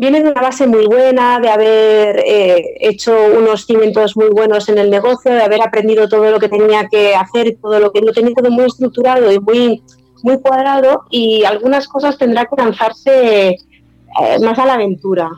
viene 0.00 0.22
de 0.22 0.30
una 0.30 0.40
base 0.40 0.66
muy 0.66 0.86
buena, 0.86 1.38
de 1.40 1.50
haber 1.50 2.20
eh, 2.20 2.74
hecho 2.80 3.14
unos 3.38 3.66
cimientos 3.66 4.16
muy 4.16 4.30
buenos 4.30 4.66
en 4.70 4.78
el 4.78 4.88
negocio, 4.88 5.30
de 5.30 5.42
haber 5.42 5.60
aprendido 5.60 6.08
todo 6.08 6.30
lo 6.30 6.40
que 6.40 6.48
tenía 6.48 6.88
que 6.90 7.14
hacer, 7.14 7.58
todo 7.60 7.78
lo 7.78 7.92
que 7.92 8.00
lo 8.00 8.10
tenía 8.14 8.34
todo 8.34 8.50
muy 8.50 8.64
estructurado 8.64 9.30
y 9.30 9.38
muy, 9.38 9.82
muy 10.22 10.40
cuadrado 10.40 11.04
y 11.10 11.44
algunas 11.44 11.86
cosas 11.86 12.16
tendrá 12.16 12.46
que 12.46 12.56
lanzarse 12.56 13.48
eh, 13.48 14.38
más 14.42 14.58
a 14.58 14.64
la 14.64 14.74
aventura. 14.74 15.28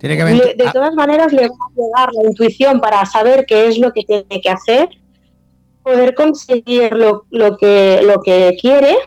Tiene 0.00 0.18
que 0.18 0.54
de 0.54 0.66
ah. 0.66 0.72
todas 0.74 0.94
maneras 0.94 1.32
le 1.32 1.48
va 1.48 1.54
a 1.54 1.74
llegar 1.74 2.12
la 2.12 2.28
intuición 2.28 2.78
para 2.78 3.06
saber 3.06 3.46
qué 3.46 3.68
es 3.68 3.78
lo 3.78 3.90
que 3.90 4.04
tiene 4.04 4.42
que 4.42 4.50
hacer, 4.50 4.90
poder 5.82 6.14
conseguir 6.14 6.92
lo, 6.92 7.24
lo 7.30 7.56
que, 7.56 8.02
lo 8.04 8.20
que 8.20 8.54
quiere 8.60 8.98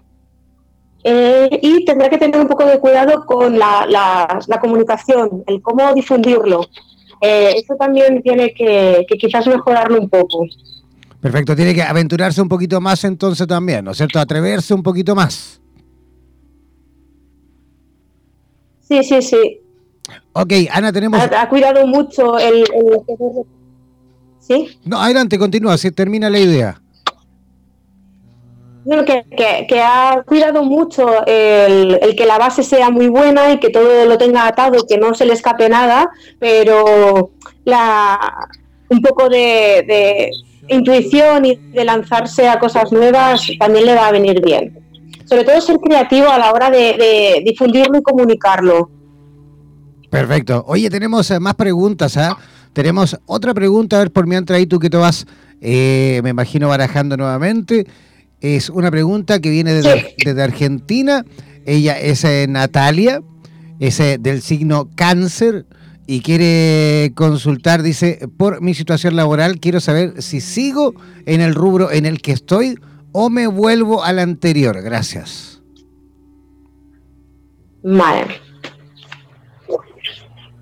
eh, 1.03 1.59
y 1.61 1.85
tendrá 1.85 2.09
que 2.09 2.17
tener 2.17 2.39
un 2.39 2.47
poco 2.47 2.65
de 2.65 2.79
cuidado 2.79 3.25
con 3.25 3.57
la, 3.57 3.85
la, 3.87 4.59
comunicación, 4.59 5.43
el 5.47 5.61
cómo 5.61 5.93
difundirlo. 5.93 6.67
Eh, 7.21 7.53
eso 7.57 7.75
también 7.75 8.21
tiene 8.21 8.53
que, 8.53 9.05
quizás 9.19 9.47
mejorarlo 9.47 9.99
un 9.99 10.09
poco. 10.09 10.45
Perfecto, 11.21 11.55
tiene 11.55 11.73
que 11.73 11.83
aventurarse 11.83 12.41
un 12.41 12.49
poquito 12.49 12.79
más 12.79 13.03
entonces 13.03 13.45
también, 13.47 13.83
¿no 13.85 13.91
es 13.91 13.97
cierto? 13.97 14.19
Atreverse 14.19 14.73
un 14.73 14.83
poquito 14.83 15.15
más. 15.15 15.59
Sí, 18.81 19.03
sí, 19.03 19.21
sí. 19.21 19.61
Ok, 20.33 20.53
Ana, 20.71 20.91
tenemos... 20.91 21.19
Ha, 21.21 21.49
cuidado 21.49 21.85
mucho 21.85 22.39
el, 22.39 22.65
¿Sí? 24.39 24.79
No, 24.83 24.99
adelante, 24.99 25.37
continúa, 25.37 25.77
si 25.77 25.91
termina 25.91 26.29
la 26.29 26.39
idea. 26.39 26.81
Que, 29.05 29.81
ha 29.81 30.23
cuidado 30.25 30.63
mucho 30.63 31.25
el, 31.25 31.99
que 32.17 32.25
la 32.25 32.37
base 32.37 32.63
sea 32.63 32.89
muy 32.89 33.07
buena 33.07 33.51
y 33.51 33.59
que 33.59 33.69
todo 33.69 34.05
lo 34.05 34.17
tenga 34.17 34.47
atado, 34.47 34.85
que 34.87 34.97
no 34.97 35.13
se 35.13 35.25
le 35.25 35.33
escape 35.33 35.69
nada, 35.69 36.09
pero 36.39 37.31
la, 37.65 38.49
un 38.89 39.01
poco 39.01 39.29
de, 39.29 40.31
intuición 40.67 41.45
y 41.45 41.55
de 41.55 41.83
lanzarse 41.83 42.47
a 42.47 42.59
cosas 42.59 42.91
nuevas 42.91 43.47
también 43.59 43.85
le 43.85 43.95
va 43.95 44.07
a 44.07 44.11
venir 44.11 44.41
bien. 44.43 44.77
Sobre 45.25 45.43
todo 45.43 45.61
ser 45.61 45.77
creativo 45.77 46.29
a 46.29 46.37
la 46.37 46.51
hora 46.51 46.69
de, 46.69 47.41
difundirlo 47.45 47.99
y 47.99 48.01
comunicarlo. 48.03 48.89
Perfecto. 50.09 50.63
Oye, 50.67 50.89
tenemos 50.89 51.29
eh, 51.29 51.39
más 51.39 51.55
preguntas, 51.55 52.17
¿ah? 52.17 52.37
Tenemos 52.73 53.19
otra 53.25 53.53
pregunta, 53.53 53.97
a 53.97 53.99
ver 53.99 54.11
por 54.11 54.25
mientras 54.25 54.57
ahí 54.57 54.65
tú 54.65 54.79
que 54.79 54.89
te 54.89 54.97
vas, 54.97 55.25
eh, 55.61 56.19
me 56.23 56.29
imagino, 56.29 56.67
barajando 56.67 57.17
nuevamente. 57.17 57.85
Es 58.41 58.69
una 58.69 58.89
pregunta 58.89 59.39
que 59.39 59.49
viene 59.49 59.73
desde, 59.73 60.41
Argentina. 60.41 61.25
Ella 61.65 61.99
es 61.99 62.23
eh, 62.23 62.45
Natalia, 62.49 63.21
es 63.79 63.97
del 63.97 64.41
signo 64.41 64.89
cáncer 64.95 65.65
y 66.07 66.21
quiere 66.21 67.11
consultar, 67.13 67.83
dice, 67.83 68.27
por 68.35 68.61
mi 68.61 68.73
situación 68.73 69.15
laboral, 69.15 69.59
quiero 69.59 69.79
saber 69.79 70.23
si 70.23 70.41
sigo 70.41 70.95
en 71.27 71.39
el 71.39 71.53
rubro 71.53 71.91
en 71.91 72.07
el 72.07 72.19
que 72.19 72.31
estoy 72.31 72.79
o 73.11 73.29
me 73.29 73.45
vuelvo 73.45 74.03
al 74.03 74.17
anterior. 74.17 74.81
Gracias. 74.81 75.61
Vale. 77.83 78.41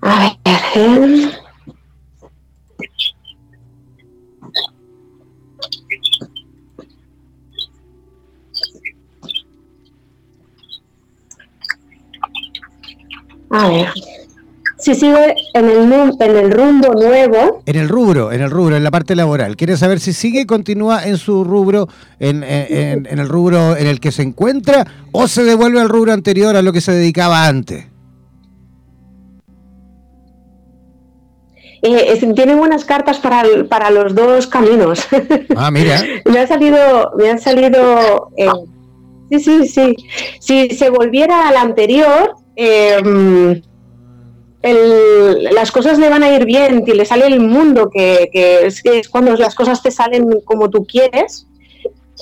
A 0.02 0.36
ver. 0.74 1.47
A 13.50 13.68
ver 13.68 13.88
si 14.78 14.94
sigue 14.94 15.34
en 15.54 15.64
el, 15.68 16.12
en 16.20 16.36
el 16.36 16.52
rumbo 16.52 16.94
nuevo. 16.94 17.62
En 17.66 17.76
el 17.76 17.88
rubro, 17.88 18.30
en 18.32 18.40
el 18.40 18.50
rubro, 18.50 18.76
en 18.76 18.84
la 18.84 18.90
parte 18.90 19.16
laboral. 19.16 19.56
Quiere 19.56 19.76
saber 19.76 19.98
si 19.98 20.12
sigue 20.12 20.42
y 20.42 20.46
continúa 20.46 21.04
en 21.04 21.18
su 21.18 21.44
rubro, 21.44 21.88
en, 22.20 22.44
el 22.44 23.28
rubro 23.28 23.76
en 23.76 23.86
el 23.88 24.00
que 24.00 24.12
se 24.12 24.22
encuentra, 24.22 24.86
o 25.12 25.26
se 25.26 25.42
devuelve 25.42 25.80
al 25.80 25.88
rubro 25.88 26.12
anterior 26.12 26.54
a 26.56 26.62
lo 26.62 26.72
que 26.72 26.80
se 26.80 26.92
dedicaba 26.92 27.46
antes. 27.46 27.86
Eh, 31.82 32.32
tiene 32.34 32.56
buenas 32.56 32.84
cartas 32.84 33.18
para, 33.18 33.44
para 33.68 33.90
los 33.90 34.14
dos 34.14 34.46
caminos. 34.46 35.06
Ah, 35.56 35.70
mira. 35.70 36.02
me 36.24 36.40
ha 36.40 36.46
salido, 36.46 37.12
me 37.16 37.30
ha 37.30 37.38
salido. 37.38 38.30
Eh, 38.36 38.48
sí, 39.30 39.38
sí, 39.40 39.68
sí. 39.68 39.96
Si 40.40 40.70
se 40.70 40.90
volviera 40.90 41.48
al 41.48 41.56
anterior, 41.56 42.34
eh, 42.60 43.62
las 45.52 45.70
cosas 45.70 45.98
le 45.98 46.08
van 46.08 46.24
a 46.24 46.34
ir 46.34 46.44
bien, 46.44 46.82
y 46.84 46.92
le 46.92 47.04
sale 47.04 47.26
el 47.26 47.40
mundo, 47.40 47.88
que, 47.90 48.30
es, 48.32 48.82
cuando 49.08 49.36
las 49.36 49.54
cosas 49.54 49.82
te 49.82 49.90
salen 49.90 50.40
como 50.44 50.68
tú 50.68 50.84
quieres. 50.84 51.46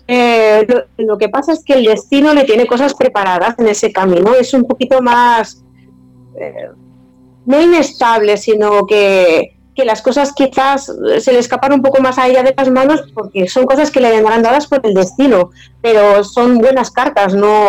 Eh, 0.07 0.66
lo, 0.99 1.18
que 1.18 1.29
pasa 1.29 1.53
es 1.53 1.64
que 1.64 1.72
el 1.72 1.85
destino 1.85 2.35
le 2.35 2.44
tiene 2.44 2.66
cosas 2.66 2.94
preparadas 2.94 3.59
en 3.59 3.66
ese 3.68 3.92
camino, 3.92 4.35
es 4.35 4.53
un 4.53 4.64
poquito 4.64 5.01
más, 5.01 5.64
eh, 6.38 6.68
no 7.46 7.61
inestable, 7.61 8.37
sino 8.37 8.87
que, 8.87 9.53
las 9.85 10.01
cosas 10.01 10.33
quizás 10.33 10.90
se 11.18 11.33
le 11.33 11.38
escapan 11.38 11.75
un 11.75 11.83
poco 11.83 12.01
más 12.01 12.16
a 12.16 12.27
ella 12.27 12.42
de 12.42 12.55
las 12.57 12.70
manos 12.70 13.12
porque 13.12 13.46
son 13.46 13.66
cosas 13.66 13.90
que 13.90 14.01
le 14.01 14.11
vendrán 14.11 14.42
dadas 14.42 14.66
por 14.66 14.81
el 14.83 14.94
destino, 14.94 15.51
pero 15.83 16.25
son 16.25 16.57
buenas 16.57 16.90
cartas, 16.90 17.35
no, 17.35 17.68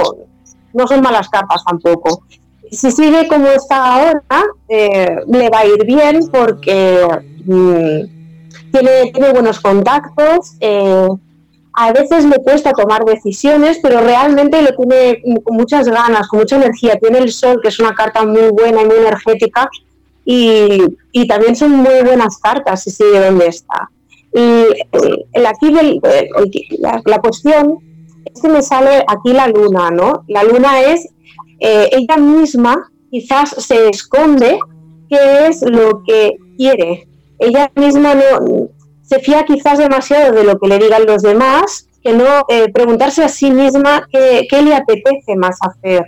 no 0.73 0.87
son 0.87 1.01
malas 1.01 1.27
cartas 1.27 1.65
tampoco 1.65 2.23
si 2.71 2.91
sigue 2.91 3.27
como 3.27 3.47
está 3.47 3.95
ahora, 3.95 4.43
eh, 4.67 5.17
le 5.27 5.49
va 5.49 5.59
a 5.59 5.65
ir 5.65 5.85
bien 5.85 6.19
porque 6.31 7.07
mm, 7.45 8.71
tiene, 8.71 9.11
tiene, 9.13 9.31
buenos 9.33 9.59
contactos. 9.59 10.55
Eh, 10.59 11.07
a 11.73 11.91
veces 11.93 12.25
le 12.25 12.37
cuesta 12.37 12.71
tomar 12.73 13.05
decisiones, 13.05 13.79
pero 13.83 14.01
realmente 14.01 14.61
lo 14.61 14.75
tiene 14.75 15.21
con 15.43 15.55
muchas 15.55 15.87
ganas, 15.87 16.27
con 16.27 16.39
mucha 16.39 16.55
energía. 16.55 16.97
Tiene 16.99 17.19
el 17.19 17.31
sol, 17.31 17.59
que 17.61 17.67
es 17.67 17.79
una 17.79 17.93
carta 17.93 18.25
muy 18.25 18.49
buena 18.49 18.81
y 18.81 18.85
muy 18.85 18.95
energética, 18.97 19.69
y, 20.25 20.83
y 21.11 21.27
también 21.27 21.55
son 21.55 21.71
muy 21.71 22.01
buenas 22.03 22.37
cartas 22.39 22.83
si 22.83 22.91
sigue 22.91 23.19
donde 23.19 23.47
está. 23.47 23.89
Y 24.33 24.39
eh, 24.39 25.47
aquí 25.47 25.71
la, 26.79 27.01
la 27.05 27.19
cuestión 27.19 27.79
es 28.25 28.41
que 28.41 28.49
me 28.49 28.61
sale 28.61 29.03
aquí 29.07 29.33
la 29.33 29.47
luna, 29.47 29.89
¿no? 29.91 30.23
La 30.27 30.43
luna 30.43 30.81
es 30.81 31.07
eh, 31.59 31.89
ella 31.91 32.17
misma 32.17 32.91
quizás 33.09 33.49
se 33.57 33.89
esconde 33.89 34.59
qué 35.09 35.47
es 35.47 35.61
lo 35.61 36.03
que 36.03 36.37
quiere. 36.57 37.07
Ella 37.39 37.71
misma 37.75 38.15
no 38.15 38.69
se 39.07 39.19
fía 39.19 39.45
quizás 39.45 39.77
demasiado 39.77 40.33
de 40.33 40.43
lo 40.43 40.59
que 40.59 40.67
le 40.67 40.79
digan 40.79 41.05
los 41.05 41.21
demás, 41.21 41.87
que 42.03 42.13
no 42.13 42.25
eh, 42.49 42.69
preguntarse 42.73 43.23
a 43.23 43.29
sí 43.29 43.51
misma 43.51 44.05
qué, 44.11 44.47
le 44.61 44.75
apetece 44.75 45.35
más 45.37 45.57
hacer. 45.61 46.07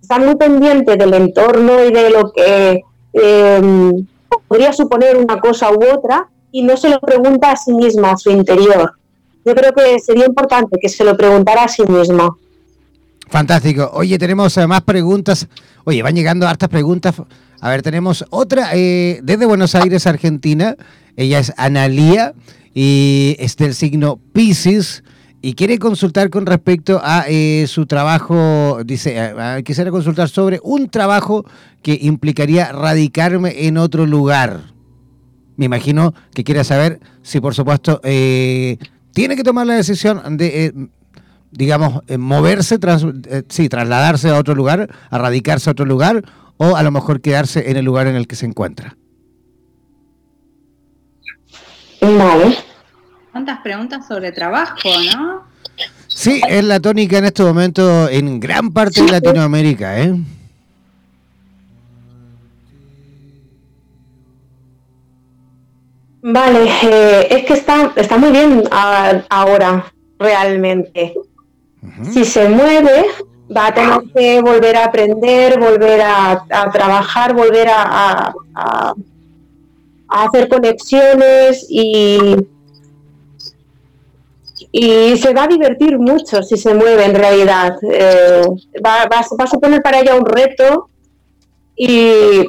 Está 0.00 0.18
muy 0.18 0.36
pendiente 0.36 0.96
del 0.96 1.14
entorno 1.14 1.84
y 1.84 1.92
de 1.92 2.10
lo 2.10 2.32
que 2.32 2.80
em, 3.12 4.06
podría 4.46 4.72
suponer 4.72 5.16
una 5.16 5.40
cosa 5.40 5.70
u 5.72 5.82
otra 5.92 6.28
y 6.52 6.62
no 6.62 6.76
se 6.76 6.88
lo 6.88 7.00
pregunta 7.00 7.50
a 7.50 7.56
sí 7.56 7.72
misma, 7.72 8.12
a 8.12 8.16
su 8.16 8.30
interior. 8.30 8.92
Yo 9.44 9.54
creo 9.54 9.72
que 9.72 9.98
sería 9.98 10.26
importante 10.26 10.78
que 10.80 10.88
se 10.88 11.04
lo 11.04 11.16
preguntara 11.16 11.64
a 11.64 11.68
sí 11.68 11.82
misma. 11.84 12.36
Fantástico. 13.28 13.90
Oye, 13.92 14.18
tenemos 14.18 14.56
eh, 14.56 14.66
más 14.66 14.82
preguntas. 14.82 15.48
Oye, 15.84 16.02
van 16.02 16.14
llegando 16.14 16.48
hartas 16.48 16.68
preguntas. 16.68 17.14
A 17.60 17.70
ver, 17.70 17.82
tenemos 17.82 18.24
otra 18.30 18.70
eh, 18.74 19.20
desde 19.22 19.44
Buenos 19.44 19.74
Aires, 19.74 20.06
Argentina. 20.06 20.76
Ella 21.16 21.38
es 21.38 21.52
Analía 21.56 22.34
y 22.74 23.36
es 23.38 23.56
del 23.56 23.74
signo 23.74 24.18
Pisces 24.32 25.02
y 25.42 25.54
quiere 25.54 25.78
consultar 25.78 26.30
con 26.30 26.46
respecto 26.46 27.00
a 27.02 27.24
eh, 27.28 27.66
su 27.68 27.86
trabajo, 27.86 28.80
dice, 28.84 29.32
quisiera 29.64 29.90
consultar 29.90 30.28
sobre 30.28 30.60
un 30.62 30.88
trabajo 30.88 31.44
que 31.82 31.98
implicaría 32.00 32.72
radicarme 32.72 33.66
en 33.66 33.78
otro 33.78 34.06
lugar. 34.06 34.72
Me 35.56 35.66
imagino 35.66 36.14
que 36.34 36.44
quiere 36.44 36.64
saber 36.64 37.00
si, 37.22 37.40
por 37.40 37.54
supuesto, 37.54 38.00
tiene 38.02 39.36
que 39.36 39.44
tomar 39.44 39.66
la 39.66 39.74
decisión 39.74 40.36
de 40.36 40.72
digamos, 41.50 42.02
eh, 42.06 42.18
moverse, 42.18 42.78
eh, 43.30 43.42
sí, 43.48 43.68
trasladarse 43.68 44.30
a 44.30 44.38
otro 44.38 44.54
lugar, 44.54 44.88
a 45.10 45.18
radicarse 45.18 45.70
a 45.70 45.72
otro 45.72 45.84
lugar, 45.84 46.24
o 46.56 46.76
a 46.76 46.82
lo 46.82 46.90
mejor 46.90 47.20
quedarse 47.20 47.70
en 47.70 47.76
el 47.76 47.84
lugar 47.84 48.06
en 48.06 48.16
el 48.16 48.26
que 48.26 48.36
se 48.36 48.46
encuentra. 48.46 48.96
Vale. 52.00 52.56
¿Cuántas 53.32 53.60
preguntas 53.60 54.06
sobre 54.06 54.32
trabajo, 54.32 54.88
no? 55.14 55.44
Sí, 56.06 56.40
es 56.48 56.64
la 56.64 56.80
tónica 56.80 57.18
en 57.18 57.26
este 57.26 57.42
momento 57.42 58.08
en 58.08 58.40
gran 58.40 58.72
parte 58.72 59.02
de 59.02 59.12
Latinoamérica, 59.12 60.00
¿eh? 60.00 60.14
Vale, 66.22 66.68
eh, 66.82 67.28
es 67.30 67.44
que 67.44 67.52
está, 67.54 67.92
está 67.94 68.18
muy 68.18 68.30
bien 68.32 68.64
ahora, 68.70 69.92
realmente. 70.18 71.14
Si 72.12 72.24
se 72.24 72.48
mueve, 72.48 73.06
va 73.54 73.68
a 73.68 73.74
tener 73.74 74.00
que 74.14 74.40
volver 74.40 74.76
a 74.76 74.84
aprender, 74.86 75.58
volver 75.58 76.00
a, 76.02 76.44
trabajar, 76.72 77.34
volver 77.34 77.68
a, 77.70 78.34
hacer 80.08 80.48
conexiones 80.48 81.66
y, 81.68 82.18
y 84.72 85.16
se 85.18 85.34
va 85.34 85.44
a 85.44 85.48
divertir 85.48 85.98
mucho 85.98 86.42
si 86.42 86.56
se 86.56 86.74
mueve 86.74 87.04
en 87.04 87.14
realidad. 87.14 87.76
Eh, 87.82 88.42
va, 88.84 89.02
a 89.02 89.46
suponer 89.46 89.82
para 89.82 90.00
ella 90.00 90.14
un 90.14 90.26
reto 90.26 90.88
y 91.76 92.44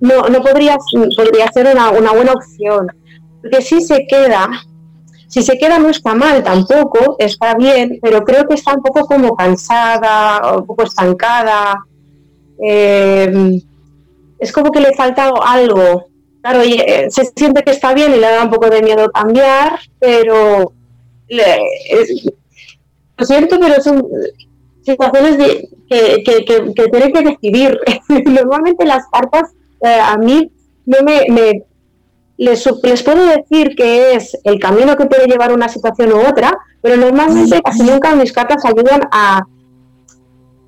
no, 0.00 0.28
no 0.28 0.42
podría, 0.42 0.76
podría 1.16 1.50
ser 1.52 1.68
una, 1.72 1.90
una 1.90 2.12
buena 2.12 2.32
opción. 2.32 2.88
Porque 3.40 3.62
si 3.62 3.80
se 3.80 4.06
queda, 4.06 4.48
si 5.34 5.42
se 5.42 5.58
queda 5.58 5.80
no 5.80 5.88
está 5.88 6.14
mal 6.14 6.44
tampoco, 6.44 7.16
está 7.18 7.56
bien, 7.56 7.98
pero 8.00 8.22
creo 8.22 8.46
que 8.46 8.54
está 8.54 8.72
un 8.72 8.82
poco 8.84 9.04
como 9.04 9.34
cansada, 9.34 10.58
un 10.58 10.64
poco 10.64 10.84
estancada. 10.84 11.84
Eh, 12.62 13.60
es 14.38 14.52
como 14.52 14.70
que 14.70 14.78
le 14.78 14.94
falta 14.94 15.32
algo. 15.44 16.06
Claro, 16.40 16.60
eh, 16.62 17.08
se 17.10 17.24
siente 17.34 17.64
que 17.64 17.72
está 17.72 17.94
bien 17.94 18.12
y 18.12 18.20
le 18.20 18.30
da 18.30 18.44
un 18.44 18.50
poco 18.50 18.70
de 18.70 18.80
miedo 18.80 19.10
cambiar, 19.10 19.80
pero 19.98 20.72
lo 21.28 23.26
siento, 23.26 23.58
pero 23.58 23.82
son 23.82 24.06
situaciones 24.82 25.36
que, 25.36 26.22
que, 26.22 26.44
que, 26.44 26.88
tienen 26.90 27.12
que 27.12 27.22
decidir. 27.22 27.80
Normalmente 28.24 28.84
las 28.84 29.04
cartas 29.08 29.50
eh, 29.84 29.98
a 30.00 30.16
mí 30.16 30.48
no 30.86 30.98
me, 31.02 31.64
les, 32.36 32.68
les 32.82 33.02
puedo 33.02 33.24
decir 33.26 33.74
que 33.76 34.14
es 34.14 34.36
el 34.44 34.58
camino 34.58 34.96
que 34.96 35.06
puede 35.06 35.26
llevar 35.26 35.52
una 35.52 35.68
situación 35.68 36.12
u 36.12 36.20
otra, 36.20 36.56
pero 36.82 36.96
normalmente 36.96 37.60
casi 37.62 37.82
nunca 37.82 38.14
mis 38.14 38.32
cartas 38.32 38.64
ayudan 38.64 39.02
a... 39.10 39.44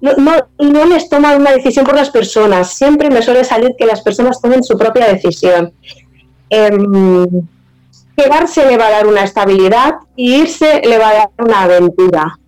No, 0.00 0.12
no, 0.58 0.84
les 0.84 1.08
toman 1.08 1.40
una 1.40 1.52
decisión 1.52 1.84
por 1.84 1.96
las 1.96 2.10
personas, 2.10 2.74
siempre 2.74 3.10
me 3.10 3.22
suele 3.22 3.42
salir 3.44 3.72
que 3.76 3.86
las 3.86 4.02
personas 4.02 4.40
tomen 4.40 4.62
su 4.62 4.78
propia 4.78 5.08
decisión. 5.08 5.72
Eh, 6.50 6.70
quedarse 8.16 8.66
le 8.66 8.76
va 8.76 8.86
a 8.86 8.90
dar 8.90 9.06
una 9.06 9.24
estabilidad 9.24 9.94
y 10.14 10.36
irse 10.36 10.82
le 10.84 10.98
va 10.98 11.08
a 11.08 11.14
dar 11.14 11.28
una 11.38 11.62
aventura. 11.62 12.38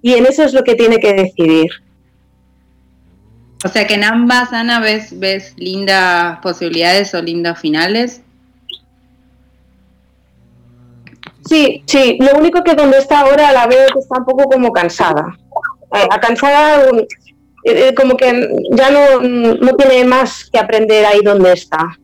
Y 0.00 0.14
en 0.14 0.26
eso 0.26 0.44
es 0.44 0.54
lo 0.54 0.62
que 0.62 0.74
tiene 0.74 0.98
que 0.98 1.12
decidir. 1.12 1.70
O 3.64 3.68
sea 3.68 3.86
que 3.86 3.94
en 3.94 4.04
ambas, 4.04 4.52
Ana, 4.52 4.80
ves, 4.80 5.18
ves 5.18 5.54
lindas 5.58 6.38
posibilidades 6.40 7.14
o 7.14 7.20
lindos 7.20 7.58
finales. 7.58 8.22
Sí, 11.50 11.82
sí. 11.84 12.16
Lo 12.20 12.38
único 12.38 12.62
que 12.62 12.76
donde 12.76 12.98
está 12.98 13.20
ahora 13.20 13.50
la 13.50 13.66
veo 13.66 13.88
que 13.92 13.98
está 13.98 14.20
un 14.20 14.24
poco 14.24 14.44
como 14.44 14.72
cansada. 14.72 15.36
Eh, 15.92 16.06
cansada, 16.22 16.84
eh, 16.84 17.08
eh, 17.64 17.94
como 17.96 18.16
que 18.16 18.48
ya 18.70 18.90
no, 18.92 19.20
no 19.20 19.74
tiene 19.74 20.04
más 20.04 20.48
que 20.48 20.60
aprender 20.60 21.04
ahí 21.04 21.22
donde 21.24 21.52
está. 21.52 21.98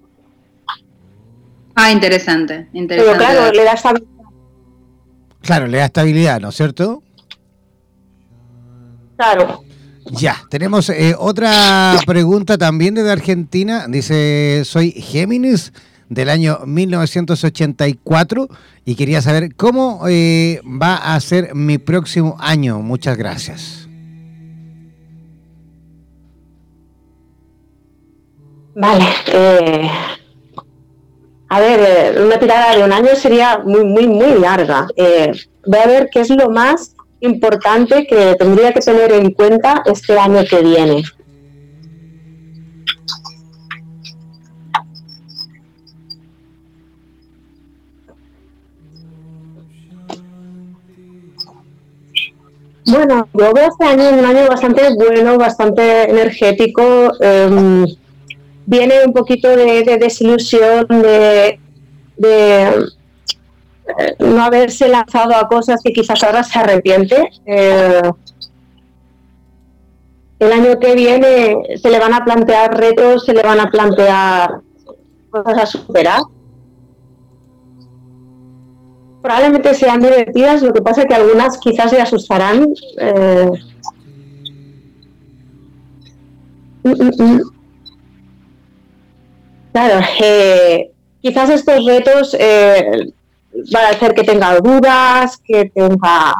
Ah, 1.76 1.92
interesante, 1.92 2.68
interesante. 2.72 3.18
Pero 3.18 3.32
claro, 3.32 3.52
le 3.52 3.62
da 3.62 3.72
estabilidad. 3.74 4.10
Claro, 5.42 5.66
le 5.68 5.78
da 5.78 5.84
estabilidad, 5.84 6.40
¿no 6.40 6.48
es 6.48 6.56
cierto? 6.56 7.04
Claro. 9.16 9.62
Ya, 10.10 10.42
tenemos 10.50 10.88
eh, 10.90 11.14
otra 11.16 12.00
pregunta 12.04 12.58
también 12.58 12.94
desde 12.94 13.12
Argentina. 13.12 13.86
Dice, 13.88 14.62
soy 14.64 14.90
Géminis 14.90 15.72
del 16.08 16.28
año 16.28 16.60
1984 16.66 18.48
y 18.84 18.94
quería 18.94 19.20
saber 19.22 19.54
cómo 19.54 20.02
eh, 20.08 20.60
va 20.64 20.96
a 20.96 21.20
ser 21.20 21.54
mi 21.54 21.78
próximo 21.78 22.36
año. 22.38 22.80
Muchas 22.80 23.16
gracias. 23.16 23.88
Vale. 28.74 29.04
Eh, 29.32 29.90
a 31.48 31.60
ver, 31.60 32.20
una 32.20 32.38
tirada 32.38 32.76
de 32.76 32.84
un 32.84 32.92
año 32.92 33.14
sería 33.14 33.58
muy, 33.64 33.84
muy, 33.84 34.06
muy 34.06 34.38
larga. 34.38 34.86
voy 35.66 35.78
a 35.78 35.86
ver 35.86 36.08
qué 36.12 36.20
es 36.20 36.30
lo 36.30 36.50
más 36.50 36.96
importante 37.20 38.06
que 38.06 38.34
tendría 38.38 38.72
que 38.72 38.80
tener 38.80 39.12
en 39.12 39.32
cuenta 39.32 39.82
este 39.86 40.18
año 40.18 40.44
que 40.48 40.62
viene. 40.62 41.02
Bueno, 52.86 53.28
yo 53.32 53.52
veo 53.52 53.68
este 53.68 53.84
año 53.84 54.16
un 54.16 54.24
año 54.24 54.48
bastante 54.48 54.94
bueno, 54.94 55.36
bastante 55.36 56.08
energético. 56.08 57.12
Em, 57.20 57.84
viene 58.64 59.04
un 59.04 59.12
poquito 59.12 59.48
de, 59.48 59.82
desilusión, 59.98 60.86
de, 60.88 61.58
no 64.20 64.42
haberse 64.42 64.88
lanzado 64.88 65.34
a 65.34 65.48
cosas 65.48 65.80
que 65.82 65.92
quizás 65.92 66.22
ahora 66.22 66.44
se 66.44 66.58
arrepiente. 66.60 67.28
Eh, 67.44 68.02
el 70.38 70.52
año 70.52 70.78
que 70.78 70.94
viene 70.94 71.56
se 71.82 71.90
le 71.90 71.98
van 71.98 72.14
a 72.14 72.24
plantear 72.24 72.78
retos, 72.78 73.24
se 73.24 73.32
le 73.32 73.42
van 73.42 73.58
a 73.58 73.68
plantear 73.68 74.60
cosas 75.30 75.58
a 75.58 75.66
superar. 75.66 76.20
Probablemente 79.26 79.74
sean 79.74 80.00
divertidas, 80.00 80.62
lo 80.62 80.72
que 80.72 80.80
pasa 80.80 81.00
es 81.00 81.08
que 81.08 81.14
algunas 81.16 81.58
quizás 81.58 81.90
se 81.90 82.00
asustarán. 82.00 82.68
Eh, 82.96 83.50
mm, 86.84 86.90
mm, 86.90 87.22
mm. 87.22 87.40
Claro, 89.72 90.06
eh, 90.22 90.92
quizás 91.20 91.50
estos 91.50 91.84
retos 91.84 92.36
va 92.36 93.80
a 93.80 93.90
hacer 93.90 94.14
que 94.14 94.22
tenga 94.22 94.60
dudas, 94.60 95.38
que 95.38 95.70
tenga 95.74 96.32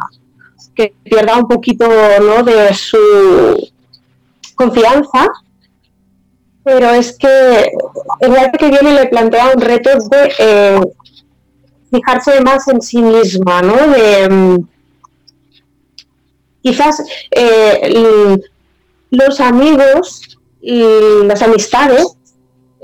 que 0.76 0.94
pierda 1.02 1.38
un 1.38 1.48
poquito 1.48 1.88
¿no? 1.88 2.44
de 2.44 2.72
su 2.72 3.68
confianza, 4.54 5.26
pero 6.62 6.90
es 6.90 7.18
que 7.18 7.72
el 8.20 8.36
año 8.36 8.52
que 8.56 8.68
viene 8.68 8.94
le 8.94 9.06
plantea 9.06 9.50
un 9.56 9.60
reto 9.60 9.90
de 10.08 10.32
eh, 10.38 10.80
fijarse 11.90 12.40
más 12.40 12.66
en 12.68 12.80
sí 12.80 13.02
misma, 13.02 13.62
¿no? 13.62 13.74
De, 13.74 14.28
mm, 14.28 14.68
quizás 16.62 17.02
eh, 17.30 18.36
los 19.10 19.40
amigos 19.40 20.38
y 20.60 20.82
las 21.24 21.42
amistades 21.42 22.16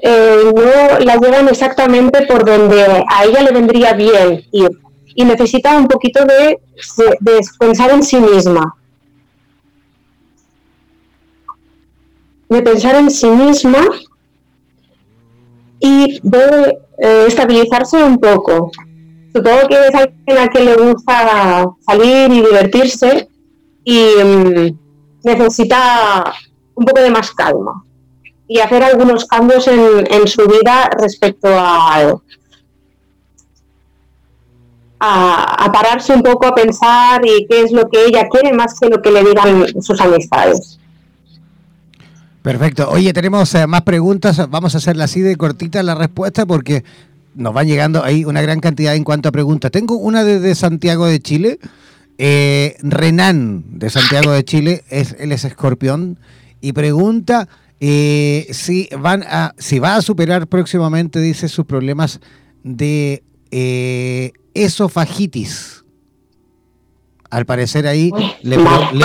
eh, 0.05 0.53
no 0.55 0.99
la 1.01 1.17
llevan 1.17 1.49
exactamente 1.49 2.27
por 2.27 2.45
donde 2.45 2.83
a 2.83 3.25
ella 3.25 3.43
le 3.43 3.53
vendría 3.53 3.93
bien 3.93 4.45
ir 4.53 4.71
y 5.15 5.25
necesita 5.25 5.77
un 5.77 5.89
poquito 5.89 6.25
de, 6.25 6.61
pensar 7.59 7.91
en 7.91 8.03
sí 8.03 8.19
misma. 8.19 8.77
De 12.49 12.63
pensar 12.63 12.97
en 12.97 13.11
sí 13.11 13.29
misma 13.29 13.85
y 15.81 16.21
de 16.23 16.79
eh, 16.99 17.25
estabilizarse 17.27 18.03
un 18.03 18.19
poco. 18.19 18.71
Supongo 19.35 19.69
que 19.69 19.87
es 19.89 19.95
alguien 19.95 20.39
a 20.39 20.49
quien 20.49 20.65
le 20.67 20.77
gusta 20.77 21.65
salir 21.87 22.33
y 22.33 22.43
divertirse 22.43 23.29
y 23.85 24.01
mm, 24.23 24.79
necesita 25.25 26.33
un 26.75 26.85
poco 26.85 27.01
de 27.01 27.11
más 27.11 27.31
calma 27.33 27.85
y 28.47 28.59
hacer 28.59 28.83
algunos 28.83 29.25
cambios 29.25 29.67
en, 29.69 30.29
su 30.29 30.47
vida 30.47 30.91
respecto 31.01 31.49
a, 31.49 32.19
a, 35.01 35.73
pararse 35.73 36.13
un 36.13 36.23
poco 36.23 36.47
a 36.47 36.55
pensar 36.55 37.23
y 37.25 37.47
qué 37.49 37.63
es 37.63 37.73
lo 37.73 37.89
que 37.89 38.05
ella 38.05 38.29
quiere 38.29 38.53
más 38.53 38.79
que 38.79 38.89
lo 38.89 39.01
que 39.01 39.11
le 39.11 39.25
digan 39.25 39.83
sus 39.83 39.99
amistades. 40.01 40.79
Perfecto. 42.43 42.91
Oye, 42.91 43.13
tenemos 43.13 43.55
eh, 43.55 43.67
más 43.67 43.83
preguntas. 43.83 44.51
Vamos 44.51 44.75
a 44.75 44.79
hacerla 44.79 45.05
así 45.05 45.21
de 45.21 45.37
cortita 45.37 45.83
la 45.83 45.95
respuesta 45.95 46.45
porque 46.45 46.85
nos 47.35 47.55
van 47.55 47.67
llegando 47.67 48.05
ahí 48.05 48.25
una 48.25 48.43
gran 48.43 48.61
cantidad 48.61 48.95
en 48.95 49.05
cuanto 49.05 49.29
a 49.29 49.33
preguntas. 49.33 49.71
Tengo 49.71 49.97
una 49.97 50.25
desde 50.25 50.55
Santiago 50.55 51.07
de 51.07 51.21
Chile. 51.21 51.59
Eh, 52.19 52.77
Renan 52.83 53.79
de 53.79 53.91
Santiago 53.91 54.33
de 54.33 54.45
Chile, 54.45 54.85
es, 54.91 55.17
él 55.19 55.33
es 55.33 55.45
escorpión, 55.45 56.19
y 56.61 56.73
pregunta 56.73 57.49
eh, 57.85 58.47
si, 58.53 58.89
van 58.97 59.25
a, 59.25 59.55
si 59.59 59.81
va 59.81 59.97
a 59.97 60.03
superar 60.03 60.47
próximamente, 60.47 61.19
dice, 61.19 61.49
sus 61.49 61.67
problemas 61.67 62.21
de 62.63 63.25
eh, 63.51 64.31
esofagitis. 64.55 65.85
Al 67.29 67.45
parecer 67.45 67.89
ahí 67.89 68.13
le, 68.43 68.59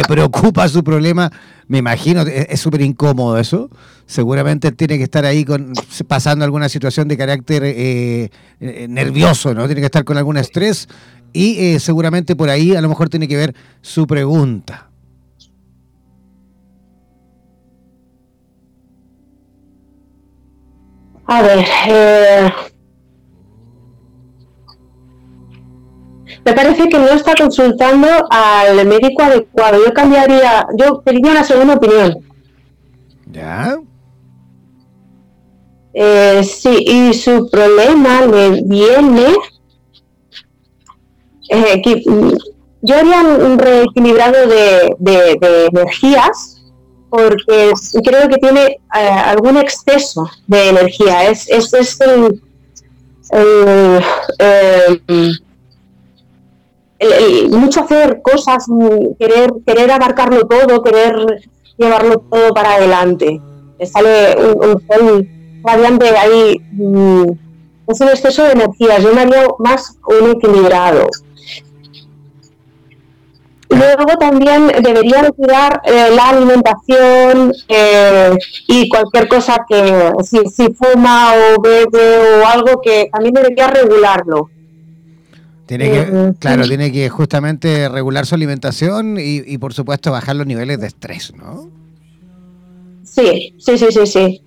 preocupa 0.07 0.67
su 0.67 0.83
problema, 0.83 1.31
me 1.67 1.79
imagino, 1.79 2.21
es 2.21 2.59
súper 2.59 2.81
incómodo 2.81 3.37
eso. 3.37 3.69
Seguramente 4.05 4.71
tiene 4.71 4.97
que 4.97 5.03
estar 5.03 5.25
ahí 5.25 5.43
con, 5.43 5.73
pasando 6.07 6.45
alguna 6.45 6.69
situación 6.69 7.07
de 7.07 7.17
carácter 7.17 7.63
eh, 7.65 8.29
nervioso, 8.59 9.53
¿no? 9.53 9.65
Tiene 9.65 9.81
que 9.81 9.87
estar 9.87 10.03
con 10.03 10.17
algún 10.17 10.37
estrés 10.37 10.87
y 11.33 11.77
seguramente 11.79 12.35
por 12.35 12.49
ahí 12.49 12.75
a 12.75 12.81
lo 12.81 12.89
mejor 12.89 13.09
tiene 13.09 13.27
que 13.27 13.35
ver 13.35 13.55
su 13.81 14.07
pregunta. 14.07 14.87
A 21.29 21.41
ver, 21.41 21.65
eh, 21.89 22.53
me 26.47 26.53
parece 26.53 26.87
que 26.87 26.97
no 26.97 27.09
está 27.09 27.35
consultando 27.35 28.07
al 28.29 28.87
médico 28.87 29.21
adecuado. 29.21 29.83
Yo 29.85 29.93
cambiaría, 29.93 30.65
yo 30.77 31.01
pediría 31.01 31.31
una 31.31 31.43
segunda 31.43 31.73
opinión. 31.73 32.25
¿Ya? 33.25 33.77
Eh, 35.93 36.41
sí, 36.45 36.85
y 36.87 37.13
su 37.13 37.49
problema 37.49 38.25
le 38.27 38.61
viene. 38.63 39.35
Eh, 41.49 41.81
yo 42.81 42.95
haría 42.95 43.21
un 43.23 43.59
reequilibrado 43.59 44.47
de, 44.47 44.95
de 44.99 45.67
energías 45.73 46.61
porque 47.09 47.73
creo 48.05 48.29
que 48.29 48.37
tiene 48.37 48.79
eh, 48.95 49.09
algún 49.09 49.57
exceso 49.57 50.29
de 50.47 50.69
energía. 50.69 51.29
Es, 51.29 51.49
es, 51.49 51.73
es 51.73 51.99
el, 51.99 52.41
mucho 57.51 57.81
hacer 57.81 58.21
cosas, 58.21 58.65
querer, 59.19 59.51
querer 59.65 59.91
abarcarlo 59.91 60.47
todo, 60.47 60.81
querer 60.81 61.41
llevarlo 61.77 62.19
todo 62.29 62.53
para 62.53 62.75
adelante. 62.75 63.41
Sale 63.83 64.35
un, 64.37 64.81
un 64.89 65.61
radiante 65.63 66.09
ahí 66.17 66.59
mm, 66.71 67.31
es 67.87 68.01
un 68.01 68.09
exceso 68.09 68.43
de 68.43 68.51
energía, 68.51 68.99
yo 68.99 69.13
me 69.13 69.21
haría 69.21 69.47
más 69.59 69.97
un 70.07 70.31
equilibrado. 70.31 71.07
Luego 73.69 74.17
también 74.17 74.67
deberían 74.81 75.31
cuidar 75.33 75.81
eh, 75.85 76.09
la 76.15 76.29
alimentación 76.29 77.53
eh, 77.67 78.31
y 78.67 78.87
cualquier 78.89 79.27
cosa 79.27 79.65
que, 79.67 80.11
si, 80.23 80.39
si, 80.49 80.73
fuma 80.73 81.33
o 81.33 81.61
bebe 81.61 82.41
o 82.41 82.47
algo, 82.47 82.81
que 82.81 83.09
también 83.11 83.33
debería 83.33 83.67
regularlo. 83.67 84.49
Tiene 85.67 85.91
que, 85.91 85.99
eh, 85.99 86.33
claro, 86.39 86.67
tiene 86.67 86.91
que 86.91 87.09
justamente 87.09 87.87
regular 87.89 88.25
su 88.25 88.35
alimentación 88.35 89.17
y, 89.19 89.43
y, 89.45 89.57
por 89.57 89.73
supuesto 89.73 90.11
bajar 90.11 90.35
los 90.35 90.47
niveles 90.47 90.79
de 90.79 90.87
estrés, 90.87 91.33
¿no? 91.35 91.69
Sí, 93.03 93.53
sí, 93.59 93.77
sí, 93.77 93.85
sí, 93.91 94.07
sí 94.07 94.41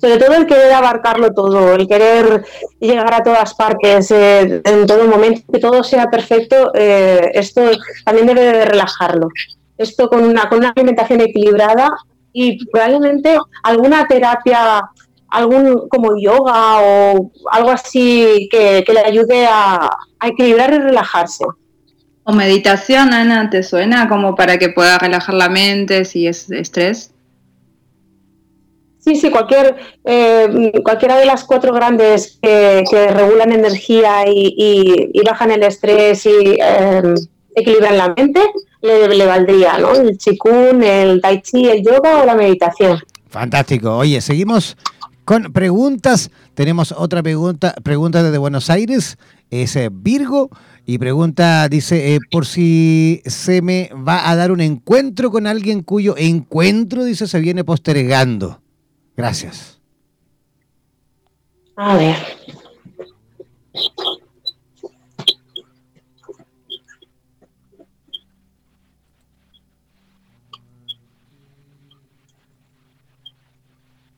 sobre 0.00 0.18
todo 0.18 0.34
el 0.36 0.46
querer 0.46 0.72
abarcarlo 0.72 1.32
todo, 1.32 1.74
el 1.74 1.88
querer 1.88 2.44
llegar 2.80 3.12
a 3.12 3.22
todas 3.22 3.54
partes 3.54 4.10
eh, 4.10 4.62
en 4.64 4.86
todo 4.86 5.06
momento, 5.06 5.42
que 5.52 5.58
todo 5.58 5.82
sea 5.82 6.06
perfecto, 6.06 6.72
eh, 6.74 7.30
esto 7.34 7.62
también 8.04 8.28
debe 8.28 8.42
de 8.42 8.64
relajarlo. 8.64 9.28
Esto 9.76 10.08
con 10.08 10.24
una, 10.24 10.48
con 10.48 10.58
una 10.58 10.70
alimentación 10.70 11.20
equilibrada 11.20 11.90
y 12.32 12.64
probablemente 12.66 13.36
alguna 13.62 14.06
terapia, 14.06 14.82
algún 15.30 15.88
como 15.88 16.18
yoga 16.18 16.80
o 16.80 17.30
algo 17.50 17.70
así 17.70 18.48
que, 18.50 18.84
le 18.86 19.00
ayude 19.00 19.46
a, 19.46 19.90
a 20.18 20.28
equilibrar 20.28 20.72
y 20.72 20.78
relajarse. 20.78 21.44
O 22.24 22.32
meditación, 22.32 23.14
Ana, 23.14 23.48
¿te 23.48 23.62
suena 23.62 24.08
como 24.08 24.34
para 24.34 24.58
que 24.58 24.68
pueda 24.68 24.98
relajar 24.98 25.34
la 25.34 25.48
mente 25.48 26.04
si 26.04 26.26
es 26.26 26.50
estrés? 26.50 27.12
Sí, 29.08 29.16
sí, 29.16 29.30
cualquier, 29.30 29.76
eh, 30.04 30.72
cualquiera 30.84 31.16
de 31.16 31.24
las 31.24 31.44
cuatro 31.44 31.72
grandes 31.72 32.38
que, 32.42 32.84
regulan 32.90 33.52
energía 33.52 34.24
y, 34.26 35.10
bajan 35.24 35.50
el 35.52 35.62
estrés 35.62 36.26
y 36.26 36.58
em, 36.60 37.14
equilibran 37.54 37.96
la 37.96 38.12
mente, 38.14 38.42
le, 38.82 39.24
valdría, 39.24 39.78
¿no? 39.78 39.94
El 39.94 40.18
chikun, 40.18 40.82
el 40.82 41.22
tai 41.22 41.40
chi, 41.40 41.66
el 41.66 41.82
yoga 41.82 42.20
o 42.20 42.26
la 42.26 42.34
meditación. 42.34 43.00
Fantástico. 43.30 43.96
Oye, 43.96 44.20
seguimos 44.20 44.76
con 45.28 45.52
preguntas. 45.52 46.30
Tenemos 46.54 46.90
otra 46.90 47.22
pregunta, 47.22 47.74
pregunta 47.82 48.22
desde 48.22 48.38
Buenos 48.38 48.70
Aires. 48.70 49.18
Es 49.50 49.76
eh, 49.76 49.90
Virgo 49.92 50.48
y 50.86 50.96
pregunta, 50.96 51.68
dice, 51.68 52.14
eh, 52.14 52.18
por 52.30 52.46
si 52.46 53.20
se 53.26 53.60
me 53.60 53.90
va 53.92 54.30
a 54.30 54.36
dar 54.36 54.52
un 54.52 54.62
encuentro 54.62 55.30
con 55.30 55.46
alguien 55.46 55.82
cuyo 55.82 56.14
encuentro, 56.16 57.04
dice, 57.04 57.28
se 57.28 57.40
viene 57.40 57.62
postergando. 57.62 58.62
Gracias. 59.18 59.78
A 61.76 61.94
ver. 61.98 62.16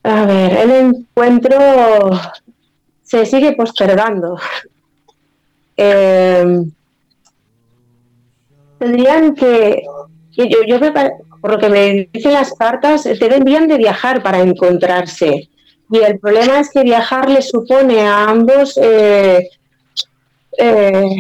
A 0.03 0.25
ver, 0.25 0.53
el 0.53 0.71
encuentro 0.71 1.59
se 3.03 3.27
sigue 3.27 3.53
postergando. 3.53 4.39
Eh, 5.77 6.65
tendrían 8.79 9.35
que, 9.35 9.83
yo, 10.33 10.45
yo 10.67 10.79
por 11.41 11.53
lo 11.53 11.59
que 11.59 11.69
me 11.69 12.09
dicen 12.13 12.33
las 12.33 12.53
cartas, 12.55 13.05
deben 13.05 13.45
de 13.45 13.79
viajar 13.79 14.23
para 14.23 14.41
encontrarse. 14.41 15.49
Y 15.91 15.99
el 15.99 16.19
problema 16.19 16.61
es 16.61 16.71
que 16.71 16.83
viajar 16.83 17.29
les 17.29 17.49
supone 17.49 18.03
a 18.03 18.29
ambos 18.29 18.79
eh, 18.81 19.49
eh, 20.57 21.17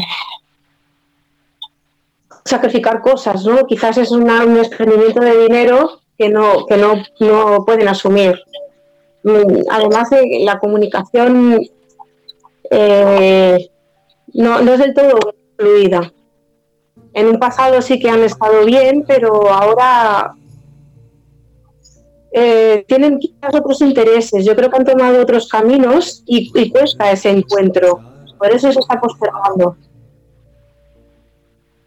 sacrificar 2.45 3.01
cosas, 3.01 3.45
¿no? 3.45 3.67
Quizás 3.67 3.99
es 3.99 4.11
un 4.11 4.27
desprendimiento 4.55 5.21
de 5.21 5.43
dinero 5.43 6.01
que 6.17 6.29
no, 6.29 6.67
que 6.67 6.77
no, 6.77 7.03
no 7.19 7.65
pueden 7.65 7.89
asumir. 7.89 8.41
Mm, 9.23 9.63
además, 9.71 10.11
de 10.11 10.41
la 10.45 10.59
comunicación 10.59 11.61
eh, 12.71 13.71
no, 14.35 14.63
no 14.63 14.73
es 14.73 14.79
del 14.79 14.95
todo 14.95 15.19
fluida. 15.57 16.13
En 17.13 17.27
un 17.27 17.39
pasado 17.39 17.83
sí 17.83 17.99
que 17.99 18.09
han 18.09 18.23
estado 18.23 18.65
bien, 18.65 19.05
pero 19.07 19.51
ahora 19.51 20.33
eh, 22.33 22.85
tienen 22.87 23.19
quizás 23.19 23.55
otros 23.55 23.81
intereses. 23.81 24.45
Yo 24.45 24.55
creo 24.55 24.71
que 24.71 24.77
han 24.77 24.85
tomado 24.85 25.21
otros 25.21 25.49
caminos 25.49 26.23
y, 26.27 26.71
cuesta 26.71 27.11
ese 27.11 27.31
encuentro. 27.31 28.01
Por 28.39 28.53
eso 28.53 28.73
se 28.73 28.79
está 28.79 29.01
postergando. 29.01 29.77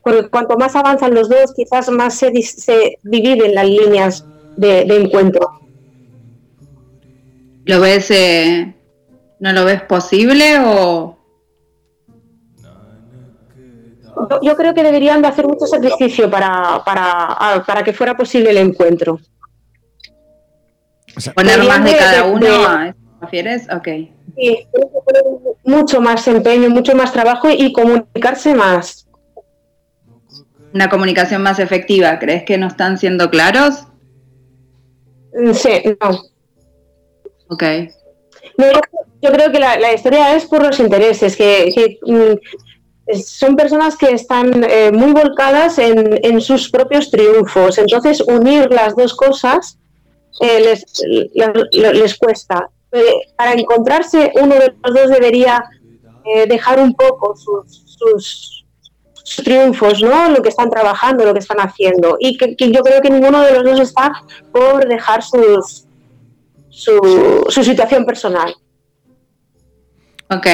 Porque 0.03 0.29
cuanto 0.29 0.57
más 0.57 0.75
avanzan 0.75 1.13
los 1.13 1.29
dos, 1.29 1.53
quizás 1.55 1.89
más 1.89 2.15
se, 2.15 2.99
dividen 3.03 3.55
las 3.55 3.67
líneas 3.67 4.25
de, 4.57 4.81
encuentro. 4.81 5.61
¿Lo 7.65 7.79
ves, 7.79 8.11
eh, 8.11 8.73
no 9.39 9.53
lo 9.53 9.65
ves 9.65 9.81
posible 9.83 10.59
o, 10.59 11.17
yo, 14.41 14.55
creo 14.55 14.73
que 14.73 14.83
deberían 14.83 15.21
de 15.21 15.27
hacer 15.27 15.47
mucho 15.47 15.65
sacrificio 15.65 16.29
para, 16.29 16.83
para, 16.85 17.83
que 17.83 17.93
fuera 17.93 18.15
posible 18.15 18.51
el 18.51 18.57
encuentro. 18.57 19.19
Poner 21.35 21.63
más 21.63 21.83
de, 21.83 21.97
cada 21.97 22.25
uno, 22.25 22.93
¿refieres? 23.21 23.67
Ok. 23.71 23.87
Sí, 24.35 24.67
mucho 25.63 26.01
más 26.01 26.27
empeño, 26.27 26.69
mucho 26.69 26.95
más 26.95 27.11
trabajo 27.11 27.49
y 27.49 27.71
comunicarse 27.71 28.53
más. 28.55 29.07
Una 30.73 30.89
comunicación 30.89 31.43
más 31.43 31.59
efectiva, 31.59 32.17
¿crees 32.17 32.43
que 32.43 32.57
no 32.57 32.67
están 32.67 32.97
siendo 32.97 33.29
claros? 33.29 33.85
Mm, 35.33 35.53
sí, 35.53 35.97
no. 36.01 36.32
Ok. 37.49 37.63
yo, 39.21 39.31
creo 39.31 39.51
que 39.51 39.59
la, 39.59 39.93
historia 39.93 40.35
es 40.35 40.45
por 40.45 40.63
los 40.63 40.79
intereses, 40.79 41.35
que, 41.35 41.99
mm, 42.01 43.13
son 43.21 43.55
personas 43.55 43.97
que 43.97 44.11
están 44.11 44.63
eh, 44.63 44.91
muy 44.91 45.11
volcadas 45.11 45.77
en, 45.77 46.39
sus 46.41 46.69
propios 46.69 47.11
triunfos. 47.11 47.77
Entonces, 47.77 48.21
unir 48.21 48.71
las 48.71 48.95
dos 48.95 49.13
cosas 49.13 49.77
eh, 50.39 50.61
les, 50.61 50.85
les, 51.73 52.17
cuesta. 52.17 52.69
Eh, 52.91 53.13
para 53.35 53.53
encontrarse, 53.53 54.31
uno 54.41 54.55
de 54.55 54.73
los 54.83 54.93
dos 54.93 55.09
debería 55.09 55.63
dejar 56.47 56.79
un 56.79 56.93
poco 56.93 57.35
sus, 57.35 57.97
sus, 57.97 58.65
triunfos, 59.43 60.01
¿no? 60.01 60.29
Lo 60.29 60.41
que 60.41 60.49
están 60.49 60.69
trabajando, 60.69 61.25
lo 61.25 61.33
que 61.33 61.39
están 61.39 61.59
haciendo. 61.59 62.17
Y 62.19 62.37
que, 62.37 62.55
yo 62.71 62.81
creo 62.81 63.01
que 63.01 63.09
ninguno 63.09 63.41
de 63.41 63.53
los 63.53 63.63
dos 63.63 63.79
está 63.79 64.13
por 64.51 64.87
dejar 64.87 65.23
sus, 65.23 65.85
su, 66.73 67.45
su 67.49 67.63
situación 67.63 68.03
personal. 68.03 68.53
Ok. 70.29 70.47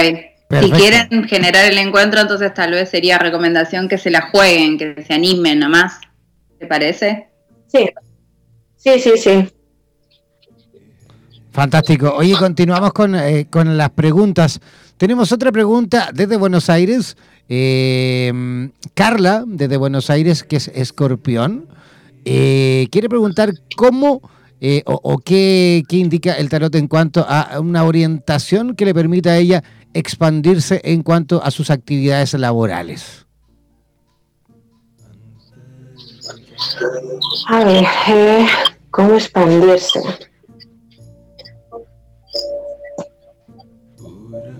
Si 0.62 0.72
quieren 0.72 1.24
generar 1.26 1.66
el 1.66 1.78
encuentro, 1.78 2.20
entonces 2.20 2.54
tal 2.54 2.72
vez 2.72 2.90
sería 2.90 3.18
recomendación 3.20 3.88
que 3.88 3.98
se 3.98 4.10
la 4.10 4.30
jueguen, 4.30 4.78
que 4.78 5.04
se 5.04 5.14
animen 5.14 5.60
nomás. 5.60 6.00
¿Te 6.58 6.66
parece? 6.66 7.30
Sí, 7.68 7.90
sí, 8.76 9.00
sí, 9.00 9.12
sí. 9.18 9.50
Fantástico. 11.52 12.14
Oye, 12.16 12.36
continuamos 12.36 12.94
con, 12.94 13.16
eh, 13.16 13.48
con 13.50 13.78
las 13.78 13.92
preguntas. 13.92 14.60
Tenemos 14.98 15.32
otra 15.32 15.52
pregunta 15.52 16.10
desde 16.14 16.36
Buenos 16.36 16.70
Aires. 16.70 17.16
Eh, 17.48 18.70
Carla, 18.94 19.44
desde 19.48 19.78
Buenos 19.78 20.10
Aires, 20.10 20.44
que 20.44 20.58
es 20.58 20.68
escorpión, 20.70 21.68
eh, 22.26 22.88
quiere 22.92 23.08
preguntar 23.08 23.54
cómo 23.76 24.22
o, 24.86 25.00
o 25.04 25.18
qué, 25.20 25.84
qué, 25.88 25.98
indica 25.98 26.34
el 26.34 26.50
tarot 26.50 26.74
en 26.76 26.88
cuanto 26.88 27.26
a 27.28 27.60
una 27.60 27.84
orientación 27.84 28.76
que 28.76 28.86
le 28.86 28.94
permita 28.94 29.32
a 29.32 29.38
ella 29.38 29.64
expandirse 29.94 30.82
en 30.84 31.04
cuanto 31.04 31.44
a 31.44 31.52
sus 31.52 31.70
actividades 31.70 32.34
laborales? 32.34 33.26
A 37.48 37.64
ver, 37.64 37.86
eh, 38.10 38.48
¿cómo 38.92 39.14
expandirse? 39.14 40.02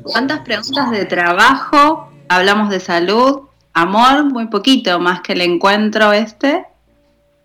¿Cuántas 0.04 0.40
preguntas 0.40 0.92
de 0.92 1.06
trabajo? 1.06 2.10
Hablamos 2.30 2.70
de 2.70 2.80
salud, 2.80 3.42
amor, 3.74 4.26
muy 4.26 4.48
poquito, 4.48 5.00
más 5.00 5.22
que 5.22 5.34
el 5.34 5.42
encuentro 5.42 6.14
este. 6.14 6.66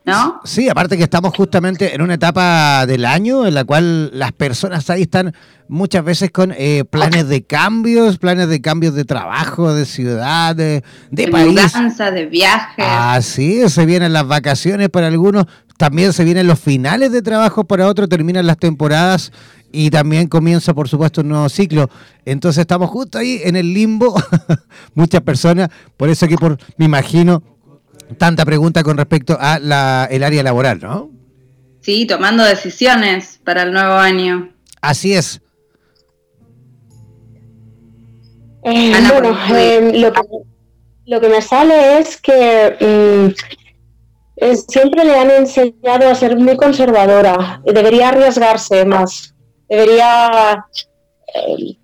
¿No? 0.05 0.41
Sí, 0.45 0.69
aparte 0.69 0.97
que 0.97 1.05
estamos 1.05 1.35
justamente 1.35 1.95
en 1.95 2.03
una 2.03 2.15
etapa 2.15 2.87
del 2.87 3.05
año 3.05 3.47
en 3.47 3.55
la 3.55 3.65
cual 3.65 4.11
las 4.17 4.33
personas 4.33 4.89
ahí 4.91 5.03
están 5.03 5.35
muchas 5.67 6.05
veces 6.05 6.31
con 6.31 6.53
eh, 6.57 6.85
planes 6.89 7.29
de 7.29 7.45
cambios, 7.45 8.19
planes 8.19 8.49
de 8.49 8.61
cambios 8.61 8.95
de 8.95 9.05
trabajo, 9.05 9.73
de 9.73 9.87
ciudad, 9.87 10.55
de, 10.55 10.85
de, 11.11 11.27
de 11.27 11.27
de 11.27 12.27
viajes. 12.27 12.85
Así, 12.87 13.69
se 13.69 13.87
vienen 13.87 14.13
las 14.13 14.27
vacaciones 14.27 14.91
para 14.91 15.07
algunos, 15.07 15.47
también 15.79 16.13
se 16.13 16.25
vienen 16.25 16.47
los 16.47 16.61
finales 16.61 17.11
de 17.11 17.23
trabajo 17.23 17.65
para 17.65 17.89
otros, 17.89 18.09
terminan 18.09 18.47
las 18.47 18.59
temporadas 18.59 19.33
y 19.73 19.91
también 19.91 20.29
comienza, 20.29 20.73
por 20.75 20.89
supuesto, 20.89 21.23
un 21.23 21.29
nuevo 21.29 21.49
ciclo. 21.49 21.91
Entonces 22.25 22.61
estamos 22.61 22.91
justo 22.91 23.19
ahí 23.19 23.41
en 23.43 23.57
el 23.57 23.73
limbo, 23.73 24.15
muchas 24.95 25.23
personas, 25.23 25.71
por 25.97 26.11
eso 26.11 26.29
que 26.29 26.37
por, 26.37 26.59
me 26.77 26.85
imagino, 26.85 27.43
tanta 28.19 28.45
pregunta 28.45 28.83
con 28.83 28.97
respecto 28.97 29.37
a 29.41 29.59
la, 29.59 30.09
el 30.11 30.23
área 30.23 30.43
laboral, 30.43 30.81
¿no? 30.81 31.11
Sí, 31.81 32.07
tomando 32.07 32.45
decisiones 32.45 33.41
para 33.45 33.63
el 33.63 33.73
nuevo 33.73 33.95
año. 33.95 34.53
Así 34.81 35.15
es. 35.15 35.41
Eh, 38.65 38.95
bueno, 39.11 39.37
eh, 39.55 39.93
lo, 40.01 40.13
que, 40.13 40.21
lo, 41.05 41.21
que, 41.21 41.29
me 41.29 41.43
sale 41.43 41.99
es 41.99 42.17
que 42.17 43.33
mm, 44.41 44.55
siempre 44.69 45.05
le 45.05 45.19
han 45.19 45.31
enseñado 45.31 46.09
a 46.09 46.15
ser 46.15 46.39
muy 46.39 46.57
conservadora 46.57 47.61
y 47.67 47.73
debería 47.75 48.09
arriesgarse 48.09 48.87
más 48.87 49.35
debería 49.69 50.67
eh, 51.35 51.77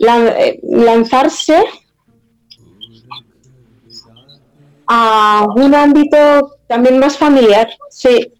eh, 0.00 0.60
lanzarse 0.62 1.62
a 4.86 5.46
un 5.54 5.74
ámbito 5.74 6.56
también 6.66 6.98
más 6.98 7.16
familiar, 7.16 7.68
sí. 7.90 8.32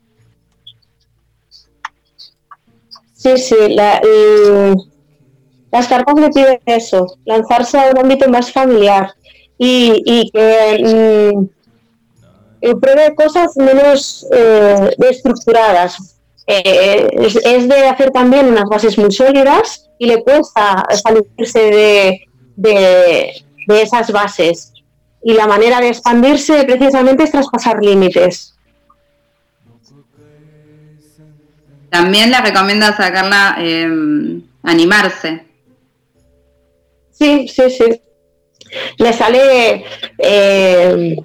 Sí, 3.15 3.39
sí, 3.39 3.55
las 5.71 5.87
cartas 5.89 6.15
me 6.17 6.31
piden 6.31 6.61
eso, 6.67 7.19
lanzarse 7.25 7.79
a 7.79 7.91
un 7.91 7.99
ámbito 7.99 8.29
más 8.29 8.51
familiar 8.51 9.15
y, 9.57 10.31
que 10.33 11.33
mm, 12.61 12.81
pruebe 12.81 13.15
cosas 13.15 13.57
menos 13.57 14.27
eh, 14.33 14.91
estructuradas, 15.09 16.19
eh, 16.47 17.09
es, 17.45 17.69
de 17.69 17.87
hacer 17.87 18.11
también 18.11 18.47
unas 18.49 18.65
bases 18.65 18.99
muy 18.99 19.13
sólidas 19.13 19.89
y 19.99 20.07
le 20.07 20.23
cuesta 20.23 20.85
salirse 21.03 21.61
de, 21.61 22.21
de, 22.57 23.83
esas 23.83 24.11
bases. 24.11 24.72
Y 25.25 25.35
la 25.35 25.47
manera 25.47 25.81
de 25.81 25.89
expandirse 25.89 26.65
precisamente 26.65 27.25
es 27.25 27.31
traspasar 27.31 27.83
límites. 27.83 28.55
También 31.91 32.31
le 32.31 32.41
recomienda 32.41 32.97
sacarla, 32.97 33.57
em, 33.59 34.43
animarse. 34.63 35.45
Sí, 37.11 37.47
sí, 37.49 37.71
sí. 37.71 38.01
Le 38.97 39.13
sale 39.13 39.85
eh, 40.19 41.17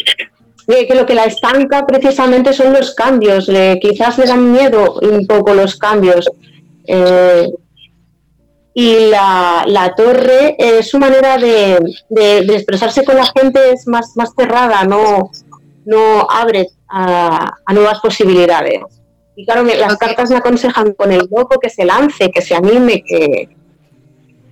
que 0.68 0.96
lo 0.96 1.06
que 1.06 1.16
la 1.16 1.26
estanca 1.26 1.88
precisamente 1.88 2.52
son 2.54 2.74
los 2.74 2.94
cambios. 2.94 3.48
Le, 3.48 3.80
quizás 3.80 4.18
le 4.18 4.26
dan 4.26 4.52
miedo 4.52 5.00
un 5.02 5.26
poco 5.26 5.54
los 5.54 5.78
cambios. 5.78 6.30
Eh, 6.86 7.48
y 8.80 9.10
la, 9.10 9.92
torre, 9.98 10.56
eh, 10.60 10.84
su 10.84 11.00
manera 11.00 11.40
de, 11.40 11.80
expresarse 12.54 13.04
con 13.04 13.16
la 13.16 13.26
gente 13.26 13.72
es 13.72 13.88
más, 13.88 14.16
más 14.16 14.30
cerrada, 14.38 14.84
no, 14.84 15.32
no 15.84 16.28
abre 16.30 16.68
a, 16.88 17.56
nuevas 17.74 18.00
posibilidades. 18.02 18.82
Y 19.36 19.46
claro, 19.46 19.64
las 19.64 19.98
cartas 19.98 20.30
me 20.30 20.38
aconsejan 20.38 20.94
con 20.94 21.12
el 21.12 21.28
loco 21.36 21.60
que 21.60 21.72
se 21.72 21.86
lance, 21.86 22.30
que 22.30 22.44
se 22.44 22.54
anime, 22.54 23.04
que, 23.04 23.50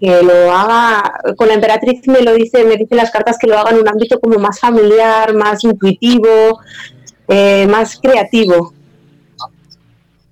que 0.01 0.23
lo 0.23 0.51
haga, 0.51 1.21
con 1.37 1.47
la 1.47 1.53
emperatriz 1.53 2.07
me 2.07 2.23
lo 2.23 2.33
dice, 2.33 2.63
me 2.63 2.77
dice 2.77 2.95
las 2.95 3.11
cartas 3.11 3.37
que 3.39 3.45
lo 3.45 3.59
haga 3.59 3.69
en 3.69 3.77
un 3.77 3.87
ámbito 3.87 4.19
como 4.19 4.39
más 4.39 4.59
familiar, 4.59 5.35
más 5.35 5.63
intuitivo, 5.63 6.59
eh, 7.27 7.67
más 7.67 7.99
creativo. 8.01 8.73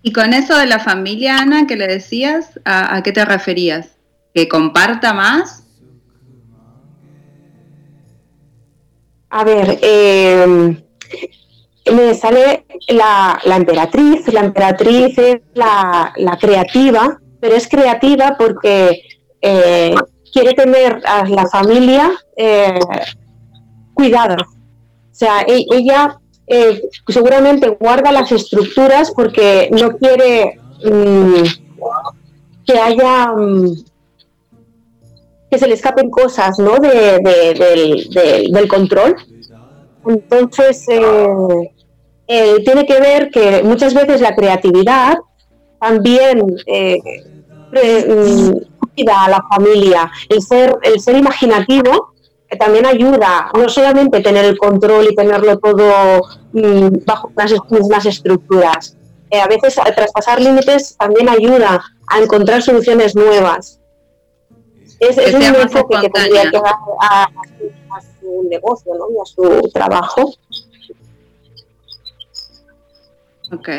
Y 0.06 0.12
con 0.12 0.34
eso 0.34 0.58
de 0.58 0.66
la 0.66 0.80
familia, 0.80 1.38
Ana, 1.38 1.66
que 1.66 1.78
le 1.78 1.88
decías, 1.88 2.60
¿a, 2.66 3.02
qué 3.04 3.14
te 3.14 3.24
referías? 3.24 3.96
¿Que 4.34 4.50
comparta 4.50 5.14
más? 5.14 5.64
A 9.30 9.46
ver, 9.46 9.80
eh, 9.82 10.78
me 11.92 12.14
sale 12.16 12.66
la, 12.90 13.40
emperatriz, 13.46 14.28
la 14.32 14.42
emperatriz 14.42 15.18
es 15.18 15.42
la, 15.54 16.12
la 16.18 16.38
creativa, 16.38 17.20
pero 17.40 17.56
es 17.56 17.70
creativa 17.70 18.36
porque 18.38 19.04
eh, 19.42 19.96
quiere 20.34 20.54
tener 20.54 21.02
a 21.06 21.26
la 21.26 21.48
familia 21.48 22.12
eh, 22.36 22.78
cuidada. 23.94 24.36
O 24.36 25.16
sea, 25.16 25.42
e-, 25.48 25.66
ella 25.74 26.20
eh, 26.48 26.82
seguramente 27.08 27.70
guarda 27.70 28.12
las 28.12 28.32
estructuras 28.32 29.12
porque 29.12 29.70
no 29.72 29.96
quiere 29.98 30.60
mm, 30.84 31.44
que 32.66 32.80
haya 32.80 33.28
mm, 33.28 33.76
que 35.50 35.60
se 35.60 35.68
le 35.68 35.76
escapen 35.76 36.10
cosas 36.10 36.58
¿no? 36.60 36.78
del, 36.80 38.68
control. 38.68 39.16
Entonces, 40.06 40.86
tiene 40.86 41.72
que 42.88 43.00
ver 43.00 43.30
que 43.30 43.64
muchas 43.64 43.94
veces 43.94 44.20
la 44.20 44.36
creatividad 44.36 45.16
también 45.80 46.40
mm, 46.40 46.98
a 49.10 49.30
la 49.30 49.44
familia. 49.50 50.12
El 50.30 50.42
ser, 50.42 50.78
el 50.84 51.00
ser 51.00 51.18
imaginativo 51.18 52.13
que 52.54 52.60
también 52.60 52.86
ayuda, 52.86 53.50
no 53.58 53.68
solamente 53.68 54.22
tener 54.22 54.46
el 54.46 54.60
control 54.60 55.08
y 55.10 55.16
tenerlo 55.16 55.58
todo 55.58 56.22
mm, 56.52 57.04
bajo 57.04 57.32
unas 57.36 57.52
mismas 57.72 58.06
estructuras. 58.06 58.96
Eh, 59.32 59.42
a 59.42 59.48
veces 59.48 59.74
traspasar 59.96 60.40
límites 60.40 60.96
también 60.96 61.30
ayuda 61.30 61.84
a 62.06 62.20
encontrar 62.20 62.62
soluciones 62.62 63.16
nuevas. 63.16 63.80
Es, 65.00 65.18
es 65.18 65.34
un 65.34 65.42
enfoque 65.42 65.98
que 66.00 66.10
tendría 66.10 66.44
que 66.52 66.60
dar 66.60 66.76
a, 67.02 67.28
su 68.22 68.48
negocio 68.48 68.94
¿no? 68.94 69.08
y 69.10 69.20
a 69.20 69.26
su 69.26 69.72
trabajo. 69.74 70.32
Ok. 73.52 73.70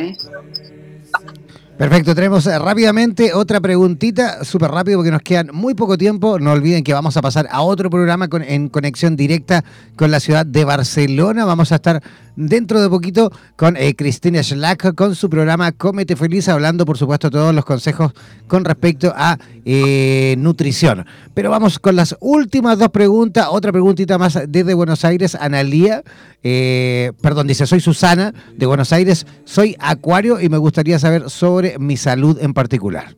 Perfecto, 1.77 2.15
tenemos 2.15 2.47
eh, 2.47 2.57
rápidamente 2.57 3.35
otra 3.35 3.61
preguntita, 3.61 4.45
súper 4.45 4.71
rápido 4.71 4.99
porque 4.99 5.11
nos 5.11 5.23
quedan 5.23 5.51
muy 5.53 5.75
poco 5.75 5.99
tiempo. 5.99 6.39
No 6.39 6.53
olviden 6.53 6.85
que 6.85 6.95
vamos 6.95 7.17
a 7.17 7.23
pasar 7.23 7.49
a 7.51 7.63
otro 7.63 7.91
programa 7.91 8.29
en 8.47 8.69
conexión 8.69 9.17
directa 9.17 9.65
con 9.97 10.13
la 10.13 10.21
ciudad 10.21 10.47
de 10.47 10.65
Barcelona. 10.65 11.45
Vamos 11.45 11.73
a 11.73 11.77
estar 11.77 12.01
dentro 12.37 12.81
de 12.81 12.89
poquito 12.89 13.31
con 13.57 13.77
eh, 13.77 13.95
Cristina 13.95 14.43
Schlack 14.43 14.95
con 14.95 15.15
su 15.15 15.31
programa 15.31 15.73
Cómete 15.73 16.17
Feliz, 16.17 16.49
hablando 16.49 16.85
por 16.85 16.99
supuesto 16.99 17.31
todos 17.31 17.55
los 17.55 17.65
consejos 17.65 18.13
con 18.47 18.65
respecto 18.65 19.13
a 19.15 19.39
eh, 19.65 20.35
nutrición. 20.39 21.07
Pero 21.35 21.51
vamos 21.51 21.79
con 21.79 21.97
las 21.97 22.17
últimas 22.21 22.79
dos 22.79 22.91
preguntas. 22.91 23.47
Otra 23.51 23.73
preguntita 23.73 24.19
más 24.19 24.39
desde 24.49 24.75
Buenos 24.75 25.05
Aires, 25.05 25.35
Analía. 25.35 26.03
Eh, 26.43 27.13
perdón, 27.21 27.47
dice, 27.47 27.67
soy 27.67 27.81
Susana 27.81 28.35
de 28.57 28.67
Buenos 28.67 28.93
Aires, 28.93 29.27
soy 29.45 29.77
Acuario 29.79 30.41
y 30.41 30.49
me 30.49 30.59
gustaría 30.59 30.99
saber 30.99 31.31
sobre 31.31 31.79
mi 31.79 31.97
salud 31.97 32.39
en 32.41 32.53
particular. 32.53 33.17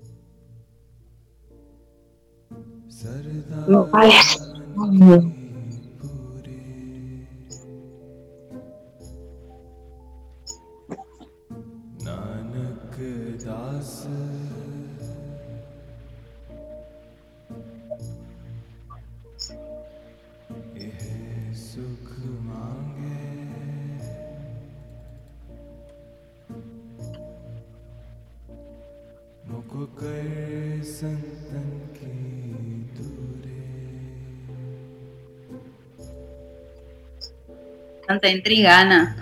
Tanta 38.17 38.31
intriga, 38.31 38.81
Ana. 38.81 39.15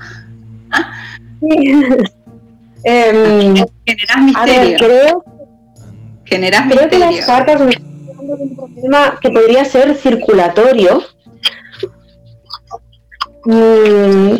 eh, 2.84 3.64
Generas 3.84 4.22
misterio. 4.22 4.78
creo, 4.78 5.24
Generas 6.24 6.72
creo 6.72 6.88
que 6.88 6.98
las 7.00 7.26
cartas 7.26 7.60
me 7.60 7.70
están 7.70 8.30
un 8.30 8.54
problema 8.54 9.18
que 9.20 9.30
podría 9.30 9.64
ser 9.64 9.96
circulatorio. 9.96 11.02
Mm, 13.46 14.36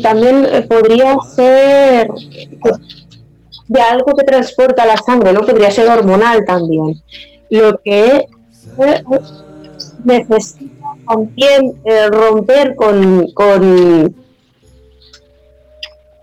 también 0.00 0.46
podría 0.68 1.16
ser 1.34 2.08
de 3.66 3.80
algo 3.80 4.14
que 4.14 4.24
transporta 4.24 4.86
la 4.86 4.96
sangre, 4.96 5.32
¿no? 5.32 5.40
Podría 5.40 5.72
ser 5.72 5.88
hormonal 5.88 6.44
también. 6.44 7.02
Lo 7.50 7.80
que 7.82 8.28
necesita 10.04 10.71
también 11.08 11.80
eh, 11.84 12.08
romper 12.08 12.74
con, 12.76 13.26
con, 13.32 14.14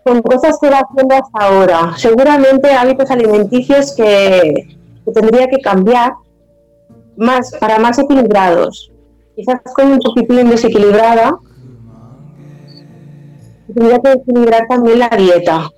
con 0.04 0.22
cosas 0.22 0.58
que 0.62 0.70
va 0.70 0.80
haciendo 0.80 1.16
hasta 1.16 1.40
ahora. 1.40 1.94
Seguramente 1.98 2.72
hábitos 2.72 3.10
alimenticios 3.12 3.96
que, 3.96 4.78
que 5.06 5.12
tendría 5.12 5.48
que 5.48 5.60
cambiar 5.60 6.14
más 7.18 7.52
para 7.60 7.80
más 7.80 8.00
equilibrados. 8.00 8.92
Quizás 9.36 9.62
con 9.74 9.92
un 9.94 10.00
poquitín 10.00 10.50
desequilibrada, 10.50 11.38
tendría 13.74 14.00
que 14.00 14.12
equilibrar 14.14 14.68
también 14.68 15.00
la 15.00 15.10
dieta. 15.10 15.70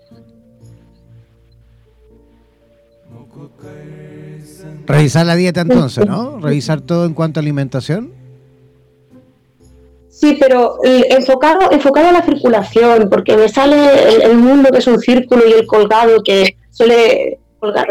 Revisar 4.86 5.26
la 5.26 5.36
dieta 5.36 5.62
entonces, 5.62 6.06
¿no? 6.06 6.40
Revisar 6.40 6.82
todo 6.82 7.06
en 7.06 7.14
cuanto 7.14 7.40
a 7.40 7.42
alimentación. 7.42 8.21
Sí, 10.22 10.38
pero 10.40 10.78
eh, 10.84 11.08
enfocado, 11.10 11.72
enfocado 11.72 12.10
a 12.10 12.12
la 12.12 12.22
circulación, 12.22 13.10
porque 13.10 13.36
me 13.36 13.50
sale 13.50 14.24
el, 14.24 14.38
mundo 14.38 14.70
que 14.72 14.78
es 14.78 14.86
un 14.86 15.00
círculo 15.00 15.48
y 15.48 15.54
el 15.54 15.66
colgado 15.66 16.22
que 16.24 16.58
suele 16.70 17.40
colgar, 17.58 17.88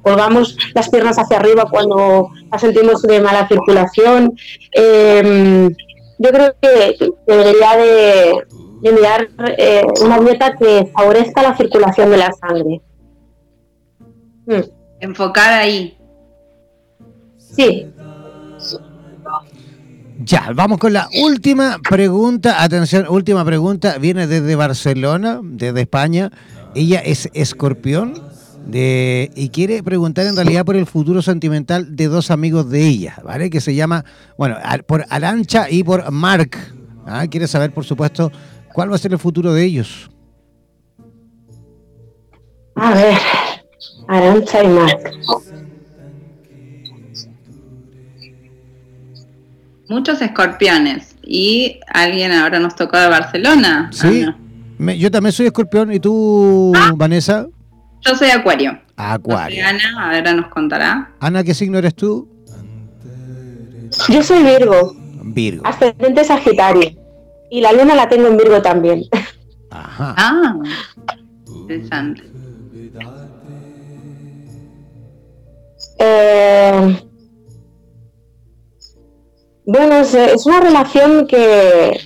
colgamos 0.00 0.56
las 0.74 0.88
piernas 0.88 1.18
hacia 1.18 1.36
arriba 1.36 1.66
cuando 1.70 2.30
sentimos 2.58 3.02
de 3.02 3.20
mala 3.20 3.46
circulación. 3.46 4.34
Em, 4.70 5.68
yo 6.18 6.30
creo 6.30 6.54
que, 6.62 6.96
debería 7.26 7.76
de, 7.76 8.46
enviar 8.82 9.28
eh, 9.58 9.84
una 10.02 10.18
dieta 10.18 10.56
que 10.56 10.90
favorezca 10.94 11.42
la 11.42 11.54
circulación 11.58 12.10
de 12.10 12.16
la 12.16 12.32
sangre. 12.32 12.80
Hmm. 14.46 14.62
Enfocar 14.98 15.52
ahí. 15.52 15.94
Sí, 17.36 17.92
ya, 20.18 20.50
vamos 20.54 20.78
con 20.78 20.92
la 20.92 21.08
última 21.22 21.78
pregunta. 21.88 22.62
Atención, 22.62 23.06
última 23.08 23.44
pregunta. 23.44 23.98
Viene 23.98 24.26
desde 24.26 24.54
Barcelona, 24.56 25.40
desde 25.42 25.80
España. 25.80 26.30
Ella 26.74 27.00
es 27.00 27.28
escorpión 27.34 28.14
y 28.70 29.48
quiere 29.48 29.82
preguntar 29.82 30.26
en 30.26 30.36
realidad 30.36 30.64
por 30.64 30.76
el 30.76 30.86
futuro 30.86 31.22
sentimental 31.22 31.96
de 31.96 32.06
dos 32.06 32.30
amigos 32.30 32.70
de 32.70 32.86
ella, 32.86 33.16
¿vale? 33.24 33.50
Que 33.50 33.60
se 33.60 33.74
llama, 33.74 34.04
bueno, 34.38 34.56
por 34.86 35.04
Arancha 35.10 35.68
y 35.68 35.82
por 35.82 36.10
Mark. 36.10 36.56
¿ah? 37.06 37.26
Quiere 37.28 37.48
saber, 37.48 37.72
por 37.72 37.84
supuesto, 37.84 38.30
cuál 38.72 38.90
va 38.90 38.96
a 38.96 38.98
ser 38.98 39.12
el 39.12 39.18
futuro 39.18 39.52
de 39.52 39.64
ellos. 39.64 40.10
A 42.76 42.94
ver, 42.94 43.18
Arancha 44.08 44.62
y 44.62 44.68
Mark. 44.68 45.12
Muchos 49.92 50.20
escorpiones. 50.22 51.14
Y 51.22 51.78
alguien 51.92 52.32
ahora 52.32 52.58
nos 52.58 52.74
tocó 52.74 52.98
de 52.98 53.08
Barcelona. 53.08 53.90
Sí, 53.92 54.26
yo 54.98 55.10
también 55.10 55.32
soy 55.32 55.46
escorpión. 55.46 55.92
¿Y 55.92 56.00
tú, 56.00 56.72
ah. 56.74 56.92
Vanessa? 56.96 57.46
Yo 58.00 58.16
soy 58.16 58.30
acuario. 58.30 58.78
Acuario. 58.96 59.64
Ana, 59.66 60.16
ahora 60.16 60.34
nos 60.34 60.48
contará. 60.48 61.12
Ana, 61.20 61.44
¿qué 61.44 61.54
signo 61.54 61.78
eres 61.78 61.94
tú? 61.94 62.28
Yo 64.08 64.22
soy 64.22 64.42
Virgo. 64.42 64.96
Virgo. 65.22 65.66
Ascendente 65.66 66.24
Sagitario. 66.24 66.90
Y 67.50 67.60
la 67.60 67.72
luna 67.72 67.94
la 67.94 68.08
tengo 68.08 68.28
en 68.28 68.36
Virgo 68.36 68.60
también. 68.62 69.04
Ajá. 69.70 70.14
Ah, 70.16 70.56
interesante. 71.46 72.22
Eh, 75.98 77.02
bueno, 79.64 79.96
es, 79.96 80.46
una 80.46 80.60
relación 80.60 81.26
que 81.26 82.00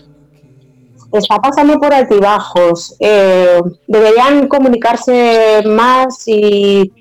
está 1.12 1.38
pasando 1.38 1.78
por 1.78 1.92
altibajos. 1.92 2.94
Eh, 3.00 3.60
deberían 3.86 4.48
comunicarse 4.48 5.62
más 5.66 6.26
y, 6.26 6.92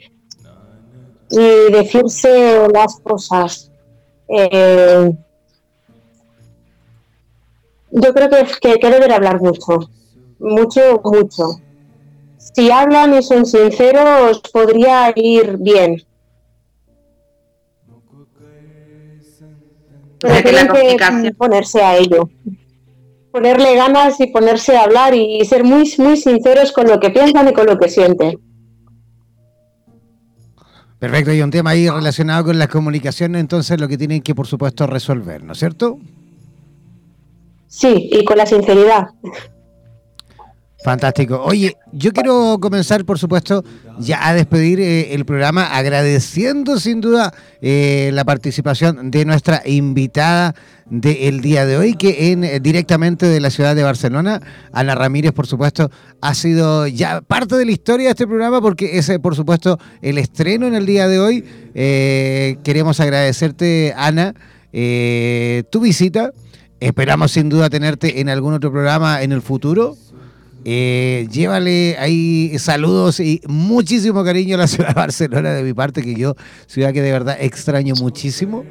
decirse 1.30 2.68
las 2.74 3.00
cosas. 3.02 3.72
Eh, 4.30 5.12
yo 7.92 8.14
creo 8.14 8.30
que, 8.30 8.46
que, 8.62 8.80
que 8.80 8.90
deben 8.90 9.12
hablar 9.12 9.42
mucho, 9.42 9.80
mucho, 10.40 11.02
mucho. 11.04 11.60
Si 12.38 12.72
hablan 12.72 13.18
y 13.18 13.24
son 13.24 13.46
sinceros, 13.46 14.40
podría 14.54 15.12
ir 15.16 15.58
bien. 15.58 16.06
Pero 20.28 21.24
que 21.24 21.32
ponerse 21.34 21.82
a 21.82 21.98
ello. 21.98 22.30
Ponerle 23.32 23.76
ganas 23.76 24.20
y 24.20 24.28
ponerse 24.28 24.78
a 24.78 24.84
hablar 24.84 25.14
y 25.14 25.44
ser 25.46 25.64
muy, 25.64 25.92
muy 25.98 26.18
sinceros 26.18 26.72
con 26.72 26.88
lo 26.88 27.00
que 27.00 27.10
piensan 27.10 27.50
y 27.50 27.54
con 27.54 27.66
lo 27.66 27.78
que 27.78 27.90
sienten. 27.90 28.40
Perfecto, 31.00 31.34
y 31.34 31.42
un 31.42 31.52
tema 31.52 31.72
ahí 31.72 31.90
relacionado 31.90 32.46
con 32.46 32.58
las 32.58 32.70
comunicaciones, 32.70 33.42
entonces 33.42 33.80
lo 33.80 33.88
que 33.88 33.98
tienen 33.98 34.22
que, 34.22 34.34
por 34.34 34.48
supuesto, 34.48 34.88
resolver, 34.88 35.44
¿no 35.44 35.54
es 35.54 35.60
cierto? 35.60 36.00
Sí, 37.68 38.10
y 38.12 38.24
con 38.24 38.38
la 38.38 38.46
sinceridad. 38.46 39.08
Fantástico. 40.86 41.42
Oye, 41.44 41.78
yo 41.94 42.14
quiero 42.14 42.60
comenzar, 42.62 43.06
por 43.06 43.18
supuesto, 43.18 43.64
ya 43.98 44.28
a 44.28 44.36
despedir 44.36 44.80
eh, 44.80 45.16
el 45.16 45.26
programa 45.26 45.76
agradeciendo 45.76 46.80
sin 46.80 47.02
duda 47.02 47.34
eh, 47.60 48.12
la 48.14 48.24
participación 48.24 49.10
de 49.10 49.26
nuestra 49.26 49.64
invitada 49.66 50.54
del 50.86 51.42
día 51.42 51.66
de 51.66 51.78
hoy, 51.78 51.96
que 51.96 52.32
en, 52.32 52.44
eh, 52.44 52.60
directamente 52.60 53.26
de 53.26 53.40
la 53.40 53.50
ciudad 53.50 53.76
de 53.76 53.82
Barcelona, 53.82 54.40
Ana 54.74 54.94
Ramírez, 54.94 55.32
por 55.32 55.48
supuesto, 55.48 55.90
ha 56.22 56.36
sido 56.36 56.86
ya 56.86 57.22
parte 57.22 57.56
de 57.56 57.66
la 57.66 57.72
historia 57.72 58.06
de 58.06 58.12
este 58.12 58.28
programa 58.28 58.62
porque 58.62 59.00
es, 59.00 59.12
por 59.24 59.36
supuesto, 59.36 59.80
el 60.04 60.20
estreno 60.20 60.68
en 60.68 60.76
el 60.76 60.86
día 60.86 61.08
de 61.08 61.18
hoy. 61.18 61.44
queremos 61.74 63.00
agradecerte, 63.00 63.92
Ana, 63.98 64.36
tu 64.72 65.80
visita. 65.80 66.32
Esperamos 66.80 67.32
sin 67.32 67.50
duda 67.50 67.72
tenerte 67.72 68.20
en 68.20 68.30
algún 68.30 68.54
otro 68.54 68.72
programa 68.72 69.24
en 69.24 69.32
el 69.32 69.42
futuro. 69.42 69.96
Eh, 70.68 71.28
llévale 71.32 71.96
ahí 72.00 72.58
saludos 72.58 73.20
y 73.20 73.40
muchísimo 73.48 74.24
cariño 74.24 74.56
a 74.56 74.60
la 74.60 74.68
ciudad 74.68 74.88
de 74.90 74.94
Barcelona 74.96 75.54
de 75.54 75.62
mi 75.62 75.74
parte, 75.74 76.02
que 76.02 76.16
yo, 76.16 76.34
ciudad 76.66 76.92
que 76.92 77.04
de 77.04 77.12
verdad 77.12 77.38
extraño 77.40 77.94
muchísimo. 77.96 78.66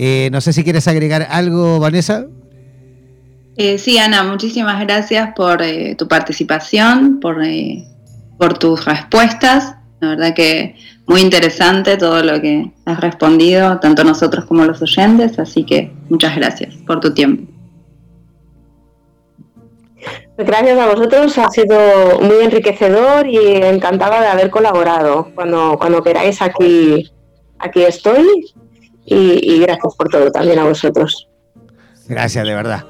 Eh, 0.00 0.30
no 0.32 0.40
sé 0.40 0.52
si 0.52 0.64
quieres 0.64 0.88
agregar 0.88 1.28
algo, 1.30 1.78
Vanessa. 1.78 2.26
Eh, 3.56 3.78
sí, 3.78 3.98
Ana, 3.98 4.24
muchísimas 4.24 4.80
gracias 4.80 5.30
por 5.36 5.62
tu 5.96 6.08
participación, 6.08 7.20
por, 7.20 7.40
por 8.36 8.58
tus 8.58 8.84
respuestas. 8.84 9.76
La 10.00 10.10
verdad 10.10 10.34
que 10.34 10.76
muy 11.06 11.20
interesante 11.20 11.96
todo 11.96 12.22
lo 12.22 12.40
que 12.40 12.70
has 12.84 13.00
respondido, 13.00 13.78
tanto 13.80 14.04
nosotros 14.04 14.44
como 14.44 14.64
los 14.64 14.82
oyentes, 14.82 15.38
así 15.38 15.64
que 15.64 15.92
muchas 16.08 16.36
gracias 16.36 16.74
por 16.86 17.00
tu 17.00 17.14
tiempo. 17.14 17.57
Gracias 20.38 20.78
a 20.78 20.86
vosotros, 20.86 21.36
ha 21.38 21.50
sido 21.50 22.20
muy 22.20 22.44
enriquecedor 22.44 23.26
y 23.26 23.56
encantada 23.56 24.20
de 24.20 24.28
haber 24.28 24.50
colaborado. 24.50 25.32
Cuando, 25.34 25.76
cuando 25.76 26.00
queráis 26.00 26.40
aquí, 26.40 27.10
aquí 27.58 27.82
estoy 27.82 28.24
y, 29.04 29.54
y 29.54 29.60
gracias 29.60 29.96
por 29.96 30.08
todo 30.08 30.30
también 30.30 30.60
a 30.60 30.64
vosotros. 30.64 31.28
Gracias, 32.06 32.46
de 32.46 32.54
verdad. 32.54 32.84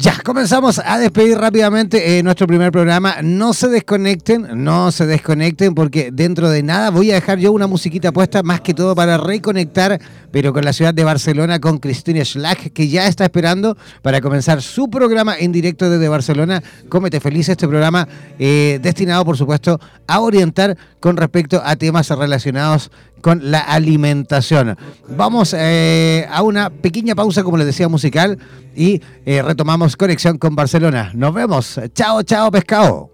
Ya, 0.00 0.16
comenzamos 0.24 0.80
a 0.82 0.98
despedir 0.98 1.36
rápidamente 1.36 2.16
eh, 2.16 2.22
nuestro 2.22 2.46
primer 2.46 2.72
programa. 2.72 3.16
No 3.22 3.52
se 3.52 3.68
desconecten, 3.68 4.48
no 4.64 4.92
se 4.92 5.04
desconecten 5.04 5.74
porque 5.74 6.10
dentro 6.10 6.48
de 6.48 6.62
nada 6.62 6.88
voy 6.88 7.10
a 7.10 7.16
dejar 7.16 7.38
yo 7.38 7.52
una 7.52 7.66
musiquita 7.66 8.10
puesta 8.10 8.42
más 8.42 8.62
que 8.62 8.72
todo 8.72 8.94
para 8.94 9.18
reconectar, 9.18 10.00
pero 10.30 10.54
con 10.54 10.64
la 10.64 10.72
ciudad 10.72 10.94
de 10.94 11.04
Barcelona, 11.04 11.60
con 11.60 11.76
Cristina 11.76 12.24
Schlag, 12.24 12.72
que 12.72 12.88
ya 12.88 13.08
está 13.08 13.24
esperando 13.24 13.76
para 14.00 14.22
comenzar 14.22 14.62
su 14.62 14.88
programa 14.88 15.36
en 15.38 15.52
directo 15.52 15.90
desde 15.90 16.08
Barcelona. 16.08 16.62
Cómete 16.88 17.20
feliz 17.20 17.50
este 17.50 17.68
programa 17.68 18.08
eh, 18.38 18.78
destinado, 18.80 19.22
por 19.26 19.36
supuesto, 19.36 19.78
a 20.06 20.20
orientar 20.20 20.78
con 20.98 21.18
respecto 21.18 21.60
a 21.62 21.76
temas 21.76 22.08
relacionados 22.08 22.90
con 23.20 23.50
la 23.50 23.60
alimentación. 23.60 24.76
Vamos 25.08 25.54
eh, 25.56 26.26
a 26.30 26.42
una 26.42 26.70
pequeña 26.70 27.14
pausa, 27.14 27.42
como 27.42 27.56
les 27.56 27.66
decía, 27.66 27.88
musical 27.88 28.38
y 28.74 29.00
eh, 29.26 29.42
retomamos 29.42 29.96
conexión 29.96 30.38
con 30.38 30.54
Barcelona. 30.54 31.10
Nos 31.14 31.34
vemos. 31.34 31.80
Chao, 31.94 32.22
chao, 32.22 32.50
pescado. 32.50 33.10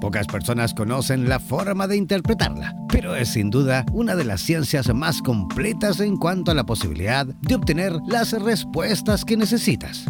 Pocas 0.00 0.26
personas 0.26 0.72
conocen 0.72 1.28
la 1.28 1.38
forma 1.38 1.86
de 1.86 1.96
interpretarla, 1.96 2.74
pero 2.88 3.14
es 3.14 3.28
sin 3.28 3.50
duda 3.50 3.84
una 3.92 4.16
de 4.16 4.24
las 4.24 4.40
ciencias 4.40 4.92
más 4.94 5.20
completas 5.20 6.00
en 6.00 6.16
cuanto 6.16 6.50
a 6.50 6.54
la 6.54 6.64
posibilidad 6.64 7.26
de 7.26 7.54
obtener 7.54 7.92
las 8.08 8.32
respuestas 8.32 9.26
que 9.26 9.36
necesitas. 9.36 10.06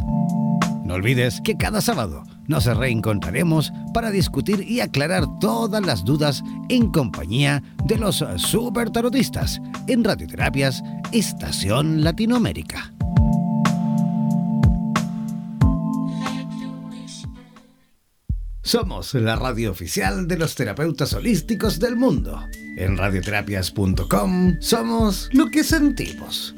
No 0.90 0.96
olvides 0.96 1.40
que 1.40 1.56
cada 1.56 1.80
sábado 1.80 2.24
nos 2.48 2.64
reencontraremos 2.64 3.72
para 3.94 4.10
discutir 4.10 4.68
y 4.68 4.80
aclarar 4.80 5.24
todas 5.38 5.86
las 5.86 6.04
dudas 6.04 6.42
en 6.68 6.90
compañía 6.90 7.62
de 7.84 7.96
los 7.96 8.24
super 8.38 8.90
tarotistas 8.90 9.60
en 9.86 10.02
Radioterapias 10.02 10.82
Estación 11.12 12.02
Latinoamérica. 12.02 12.92
Somos 18.60 19.14
la 19.14 19.36
radio 19.36 19.70
oficial 19.70 20.26
de 20.26 20.38
los 20.38 20.56
terapeutas 20.56 21.12
holísticos 21.12 21.78
del 21.78 21.94
mundo. 21.94 22.44
En 22.76 22.96
radioterapias.com 22.96 24.56
somos 24.58 25.28
lo 25.32 25.46
que 25.50 25.62
sentimos. 25.62 26.56